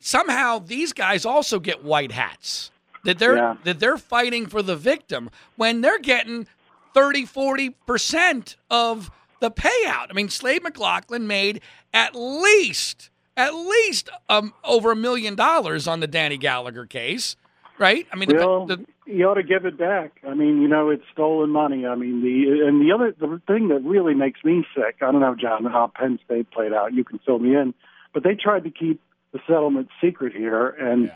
[0.00, 2.70] Somehow these guys also get white hats.
[3.04, 3.54] That they're Yeah.
[3.64, 6.46] that they're fighting for the victim when they're getting
[6.94, 10.06] 30, 40% of the payout.
[10.10, 11.60] I mean, Slade McLaughlin made
[11.94, 17.36] at least at least um, over a million dollars on the Danny Gallagher case,
[17.78, 18.04] right?
[18.12, 20.20] I mean, the- Well, the, you ought to give it back.
[20.28, 21.86] I mean, you know, it's stolen money.
[21.86, 24.96] I mean, the and the other the thing that really makes me sick.
[25.02, 26.92] I don't know, John, how Penn State played out.
[26.94, 27.74] You can fill me in,
[28.12, 29.00] but they tried to keep
[29.38, 31.10] the settlement secret here, and Yeah.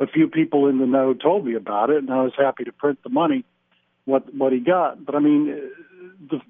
[0.00, 2.72] a few people in the know told me about it, and I was happy to
[2.72, 3.44] print the money,
[4.04, 5.04] what what he got.
[5.04, 5.46] But I mean,
[6.30, 6.40] the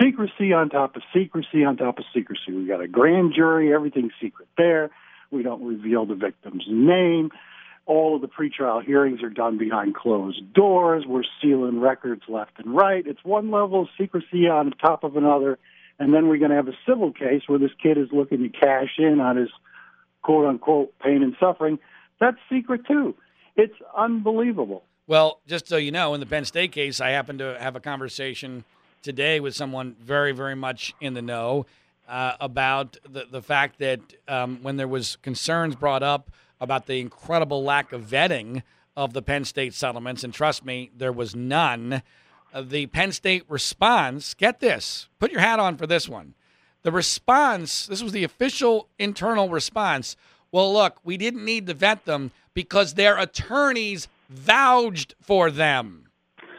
[0.00, 2.52] secrecy on top of secrecy on top of secrecy.
[2.52, 4.90] We got a grand jury, everything's secret there.
[5.30, 7.30] We don't reveal the victim's name.
[7.84, 11.04] All of the pretrial hearings are done behind closed doors.
[11.06, 13.04] We're sealing records left and right.
[13.06, 15.58] It's one level of secrecy on top of another.
[15.98, 18.48] And then we're going to have a civil case where this kid is looking to
[18.48, 19.50] cash in on his
[20.22, 21.78] quote unquote pain and suffering.
[22.20, 23.14] That's secret too.
[23.56, 24.84] It's unbelievable.
[25.06, 27.80] Well, just so you know, in the Penn State case, I happened to have a
[27.80, 28.64] conversation
[29.02, 31.66] today with someone very, very much in the know
[32.08, 37.00] uh, about the, the fact that um, when there was concerns brought up about the
[37.00, 38.62] incredible lack of vetting
[38.96, 42.02] of the Penn State settlements, and trust me, there was none.
[42.54, 46.34] Uh, the Penn State response, get this, put your hat on for this one.
[46.82, 50.16] The response, this was the official internal response.
[50.50, 56.08] Well, look, we didn't need to vet them because their attorneys vouched for them.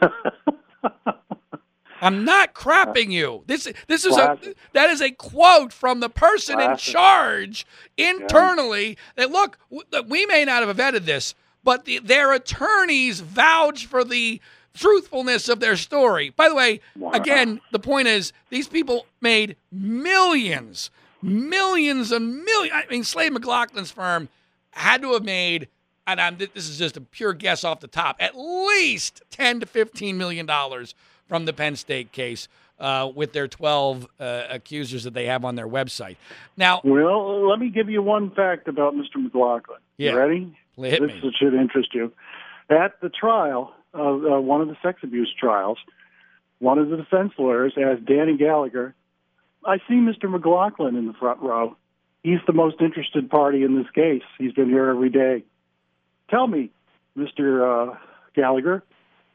[2.00, 3.44] I'm not crapping you.
[3.46, 4.38] This this is a
[4.72, 7.66] that is a quote from the person in charge
[7.96, 8.98] internally.
[9.16, 9.58] That look,
[10.06, 14.40] we may not have vetted this, but the, their attorneys vouch for the
[14.74, 16.30] truthfulness of their story.
[16.30, 17.12] By the way, Wow.
[17.12, 20.90] again, the point is these people made millions,
[21.22, 22.72] millions and millions.
[22.74, 24.28] I mean, Slade McLaughlin's firm
[24.72, 25.68] had to have made,
[26.06, 29.66] and I'm, this is just a pure guess off the top, at least 10 to
[29.66, 30.94] 15 million dollars
[31.28, 32.48] from the Penn State case
[32.78, 36.16] uh, with their 12 uh, accusers that they have on their website.
[36.56, 39.16] Now, Well, let me give you one fact about Mr.
[39.22, 39.78] McLaughlin.
[39.96, 40.10] Yeah.
[40.12, 40.56] You ready?
[40.76, 41.32] hit this me.
[41.38, 42.12] should interest you.
[42.68, 45.78] At the trial of uh, one of the sex abuse trials,
[46.58, 48.94] one of the defense lawyers asked Danny Gallagher,
[49.64, 50.30] I see Mr.
[50.30, 51.76] McLaughlin in the front row.
[52.22, 54.22] He's the most interested party in this case.
[54.38, 55.44] He's been here every day.
[56.30, 56.70] Tell me,
[57.16, 57.92] Mr.
[57.92, 57.98] Uh,
[58.34, 58.82] Gallagher,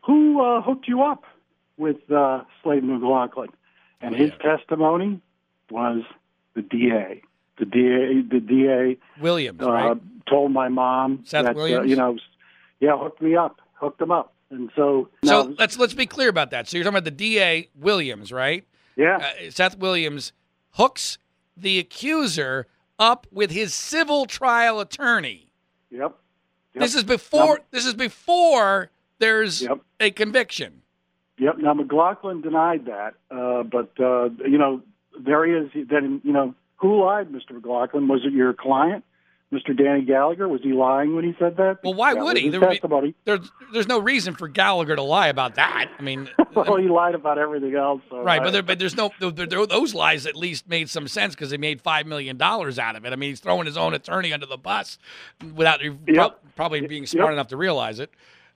[0.05, 1.23] who uh, hooked you up
[1.77, 3.49] with uh, Slade McLaughlin?
[4.01, 5.21] And his testimony
[5.69, 6.03] was
[6.55, 7.21] the DA.
[7.57, 9.97] The DA, the DA Williams, uh, right?
[10.29, 11.81] told my mom Seth that Williams?
[11.81, 12.17] Uh, you know,
[12.79, 16.29] yeah, hooked me up, hooked him up, and so So now- let's let's be clear
[16.29, 16.67] about that.
[16.67, 18.65] So you're talking about the DA Williams, right?
[18.95, 20.33] yeah, uh, Seth Williams
[20.71, 21.17] hooks
[21.55, 25.51] the accuser up with his civil trial attorney.
[25.89, 26.01] yep,
[26.73, 27.57] yep, This is before.
[27.59, 29.79] Now- this is before there's Yep.
[29.99, 30.81] a conviction.
[31.37, 31.57] yep.
[31.57, 34.81] Now McLaughlin denied that, uh, but uh, you know,
[35.19, 35.87] there he is.
[35.89, 37.51] Then you know, who lied, Mr.
[37.51, 38.07] McLaughlin?
[38.07, 39.03] Was it your client,
[39.51, 39.75] Mr.
[39.75, 40.47] Danny Gallagher?
[40.47, 41.79] Was he lying when he said that?
[41.83, 42.49] Well, why That would he?
[42.49, 45.89] There be- There's there's no reason for Gallagher to lie about that.
[45.97, 48.01] I mean, well, he lied about everything else.
[48.11, 48.39] So right?
[48.39, 51.33] I- But there, but there's no there, there- those lies at least made some sense
[51.33, 53.13] because he made five million dollars out of it.
[53.13, 54.99] I mean, he's throwing his own attorney under the bus
[55.55, 55.81] without
[56.13, 57.33] pro- probably being smart Yep.
[57.33, 58.11] enough to realize it.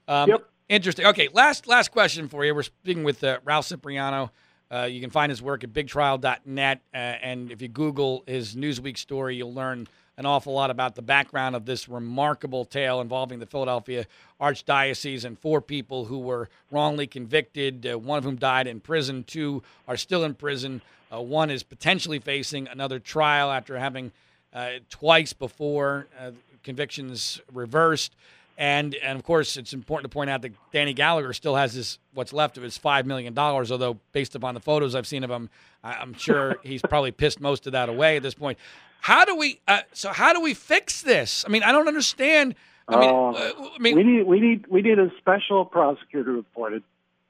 [0.06, 0.48] Um, Yep.
[0.68, 1.06] Interesting.
[1.06, 2.54] Okay, last last question for you.
[2.54, 4.30] We're speaking with uh, Ralph Cipriano.
[4.72, 8.96] Uh, you can find his work at bigtrial.net, uh, and if you Google his Newsweek
[8.96, 9.86] story, you'll learn
[10.16, 14.06] an awful lot about the background of this remarkable tale involving the Philadelphia
[14.40, 17.86] Archdiocese and four people who were wrongly convicted.
[17.86, 19.24] Uh, one of whom died in prison.
[19.24, 20.80] Two are still in prison.
[21.12, 24.12] Uh, one is potentially facing another trial after having
[24.52, 26.30] uh, twice before uh,
[26.62, 28.14] convictions reversed.
[28.56, 31.98] And and of course, it's important to point out that Danny Gallagher still has his
[32.12, 33.72] what's left of his five million dollars.
[33.72, 35.50] Although, based upon the photos I've seen of him,
[35.82, 38.58] I'm sure he's probably pissed most of that away at this point.
[39.04, 39.60] How do we?
[39.68, 41.44] Uh, so how do we fix this?
[41.46, 42.54] I mean, I don't understand.
[42.88, 46.38] I mean, Oh, uh, I mean, we need we need we need a special prosecutor
[46.38, 46.82] appointed.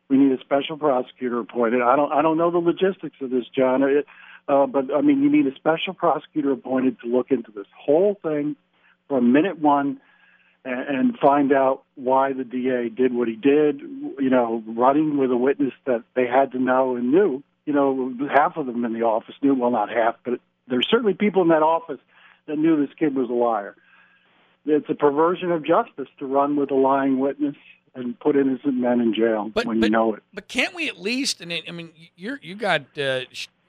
[0.08, 1.82] We need a special prosecutor appointed.
[1.82, 3.82] I don't I don't know the logistics of this, John.
[3.82, 4.06] It,
[4.46, 8.20] uh, but I mean, you need a special prosecutor appointed to look into this whole
[8.22, 8.54] thing
[9.08, 10.00] from minute one
[10.64, 13.80] and, and find out why the DA did what he did.
[13.80, 17.42] You know, running with a witness that they had to know and knew.
[17.66, 19.56] You know, half of them in the office knew.
[19.56, 20.38] Well, not half, but
[20.68, 22.00] there's certainly people in that office
[22.46, 23.76] that knew this kid was a liar
[24.66, 27.56] it's a perversion of justice to run with a lying witness
[27.94, 30.22] and put innocent men in jail But- when but- you know it.
[30.32, 31.40] But can't we at least?
[31.40, 33.20] And I mean, you're you got uh,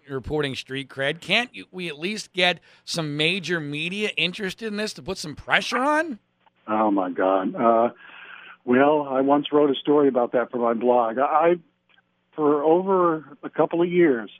[0.09, 1.21] reporting street cred.
[1.21, 5.35] Can't you, we at least get some major media interested in this to put some
[5.35, 6.19] pressure on?
[6.67, 7.53] Oh my God.
[7.55, 7.89] Uh,
[8.63, 11.19] well, I once wrote a story about that for my blog.
[11.19, 11.57] I,
[12.35, 14.31] for over a couple of years,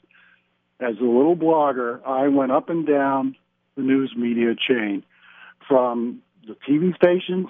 [0.80, 3.36] as a little blogger, I went up and down
[3.76, 5.02] the news media chain
[5.68, 7.48] from the TV stations.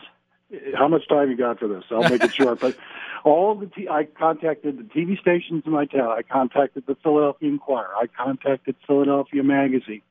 [0.76, 1.84] How much time you got for this?
[1.90, 2.60] I'll make it short.
[2.60, 2.76] But
[3.24, 6.08] all the t- I contacted the TV stations in my town.
[6.10, 7.90] I contacted the Philadelphia Inquirer.
[8.00, 10.02] I contacted Philadelphia Magazine.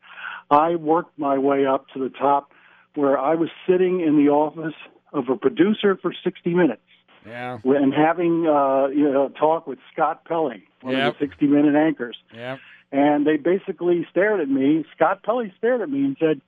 [0.51, 2.51] I worked my way up to the top
[2.95, 4.75] where I was sitting in the office
[5.13, 6.81] of a producer for 60 minutes.
[7.25, 7.57] Yeah.
[7.63, 11.13] And having uh, you know talk with Scott Pelley, one Yep.
[11.13, 12.17] of the 60 minute anchors.
[12.33, 12.57] Yeah.
[12.91, 14.85] And they basically stared at me.
[14.95, 16.41] Scott Pelley stared at me and said,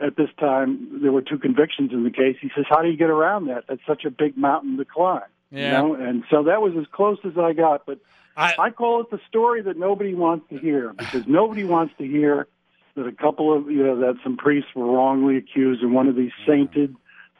[0.00, 2.36] at this time, there were two convictions in the case.
[2.40, 3.64] He says, How do you get around that?
[3.68, 5.22] That's such a big mountain to climb.
[5.50, 5.82] Yeah.
[5.82, 5.94] You know?
[5.94, 7.84] And so that was as close as I got.
[7.84, 7.98] But
[8.36, 12.04] I, I call it the story that nobody wants to hear because nobody wants to
[12.06, 12.46] hear
[12.94, 16.14] that a couple of, you know, that some priests were wrongly accused and one of
[16.14, 16.94] these sainted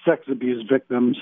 [0.04, 1.16] sex abuse victims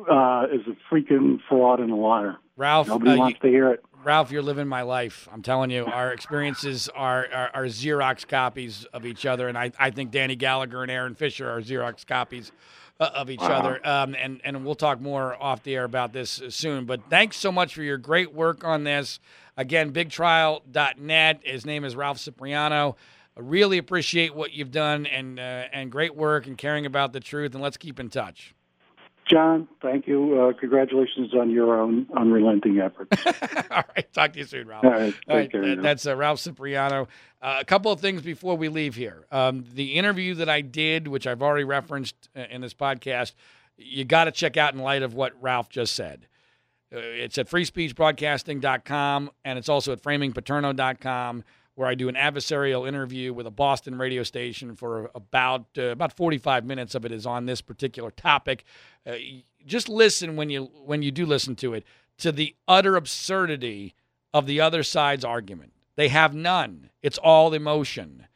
[0.00, 2.36] uh, is a freaking fraud and a liar.
[2.56, 3.84] Ralph, Nobody uh, wants to hear it.
[4.04, 5.28] Ralph, you're living my life.
[5.32, 9.70] I'm telling you, our experiences are, are, are Xerox copies of each other, and I,
[9.78, 12.50] I think Danny Gallagher and Aaron Fisher are Xerox copies
[12.98, 13.80] uh, of each other.
[13.86, 16.84] Um, and and we'll talk more off the air about this soon.
[16.84, 19.20] But thanks so much for your great work on this.
[19.56, 21.40] Again, BigTrial.net.
[21.44, 22.96] His name is Ralph Cipriano.
[23.36, 27.20] I really appreciate what you've done and uh, and great work and caring about the
[27.20, 27.54] truth.
[27.54, 28.54] And let's keep in touch.
[29.30, 30.40] John, thank you.
[30.40, 33.24] Uh, congratulations on your own unrelenting efforts.
[33.70, 34.84] All right, talk to you soon, Ralph.
[34.84, 35.64] All right, All right, care.
[35.76, 37.08] that- that's uh, Ralph Cipriano.
[37.40, 39.24] Uh, a couple of things before we leave here.
[39.32, 43.32] Um, the interview that I did, which I've already referenced uh, in this podcast,
[43.76, 46.26] you got to check out in light of what Ralph just said.
[46.94, 51.44] Uh, it's at freespeechbroadcasting.com and it's also at framingpaterno.com
[51.74, 56.16] where I do an adversarial interview with a Boston radio station for about uh, about
[56.16, 58.64] 45 minutes of it is on this particular topic.
[59.06, 59.14] Uh,
[59.64, 61.84] just listen when you when you do listen to it
[62.18, 63.94] to the utter absurdity
[64.34, 65.72] of the other side's argument.
[65.96, 66.90] They have none.
[67.02, 68.26] It's all emotion.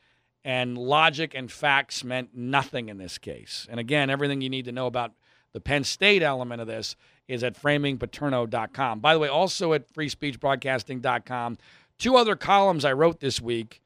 [0.45, 3.66] And logic and facts meant nothing in this case.
[3.68, 5.12] And again, everything you need to know about
[5.53, 6.95] the Penn State element of this
[7.26, 9.01] is at framingpaterno.com.
[9.01, 11.59] By the way, also at freespeechbroadcasting.com,
[11.99, 13.80] two other columns I wrote this week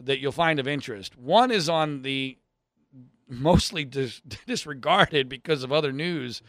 [0.00, 1.16] that you'll find of interest.
[1.16, 2.38] One is on the
[3.28, 6.42] mostly dis- disregarded because of other news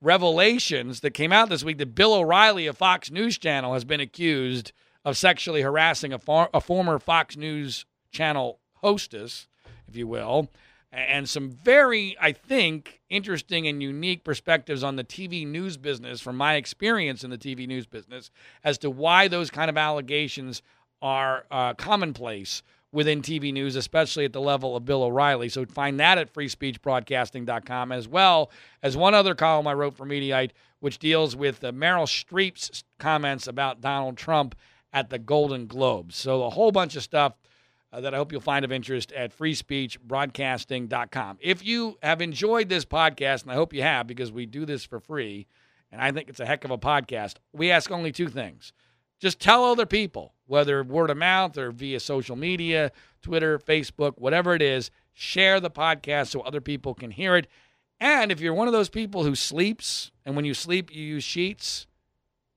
[0.00, 4.00] revelations that came out this week that Bill O'Reilly of Fox News Channel has been
[4.00, 4.72] accused
[5.04, 9.48] of sexually harassing a, far- a former Fox News Channel hostess,
[9.88, 10.50] if you will,
[10.96, 16.36] and some very, I think, interesting and unique perspectives on the TV news business from
[16.36, 18.30] my experience in the TV news business
[18.64, 20.62] as to why those kind of allegations
[21.02, 25.50] are uh, commonplace within TV news, especially at the level of Bill O'Reilly.
[25.50, 28.50] So find that at freespeechbroadcasting.com, as well
[28.82, 33.46] as one other column I wrote for Mediaite, which deals with uh, Meryl Streep's comments
[33.46, 34.54] about Donald Trump
[34.94, 36.16] at the Golden Globes.
[36.16, 37.34] So a whole bunch of stuff
[37.92, 41.38] uh, that I hope you'll find of interest at freespeechbroadcasting.com.
[41.40, 44.84] If you have enjoyed this podcast, and I hope you have because we do this
[44.84, 45.46] for free,
[45.90, 48.72] and I think it's a heck of a podcast, we ask only two things.
[49.18, 54.54] Just tell other people, whether word of mouth or via social media, Twitter, Facebook, whatever
[54.54, 57.46] it is, share the podcast so other people can hear it.
[57.98, 61.24] And if you're one of those people who sleeps, and when you sleep, you use
[61.24, 61.86] sheets,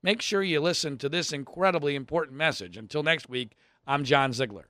[0.04, 2.76] make sure you listen to this incredibly important message.
[2.76, 3.56] Until next week,
[3.88, 4.69] I'm John Ziegler.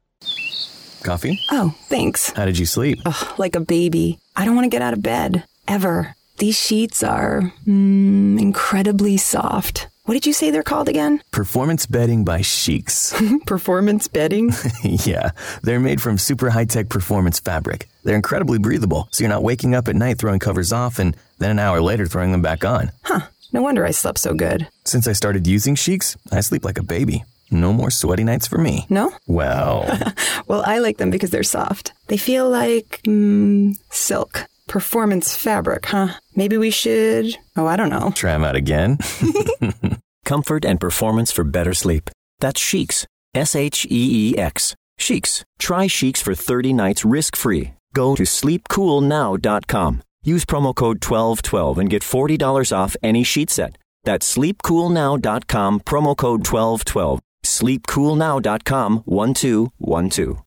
[1.04, 1.40] Coffee?
[1.52, 2.32] Oh, thanks.
[2.32, 3.00] How did you sleep?
[3.06, 4.20] Ugh, like a baby.
[4.36, 5.44] I don't want to get out of bed.
[5.68, 6.16] Ever.
[6.38, 9.88] These sheets are mm, incredibly soft.
[10.06, 11.22] What did you say they're called again?
[11.32, 13.14] Performance bedding by Sheex.
[13.46, 14.52] Performance bedding?
[14.84, 17.88] yeah, they're made from super high tech performance fabric.
[18.04, 21.52] They're incredibly breathable, so you're not waking up at night throwing covers off and then
[21.52, 22.92] an hour later throwing them back on.
[23.04, 23.22] huh.
[23.52, 24.68] No wonder I slept so good.
[24.86, 27.24] Since I started using Sheex, I sleep like a baby.
[27.52, 28.86] No more sweaty nights for me.
[28.90, 29.12] No?
[29.28, 29.86] Well,
[30.48, 31.94] Well, I like them because they're soft.
[32.08, 34.46] They feel like mm, silk.
[34.68, 36.10] Performance fabric, huh?
[36.36, 37.36] Maybe we should.
[37.58, 38.12] Oh, I don't know.
[38.16, 39.00] try them out again.
[40.26, 42.10] Comfort and performance for better sleep.
[42.40, 43.06] That's Sheex.
[43.34, 44.76] S H E E X.
[45.00, 45.44] Sheex.
[45.58, 47.74] Try Sheex for 30 nights risk free.
[47.94, 50.02] Go to sleepcoolnow.com.
[50.24, 53.78] Use promo code 1212 and get $40 off any sheet set.
[54.04, 57.20] That's sleepcoolnow.com, promo code 1212.
[57.46, 60.44] Sleepcoolnow.com 1212.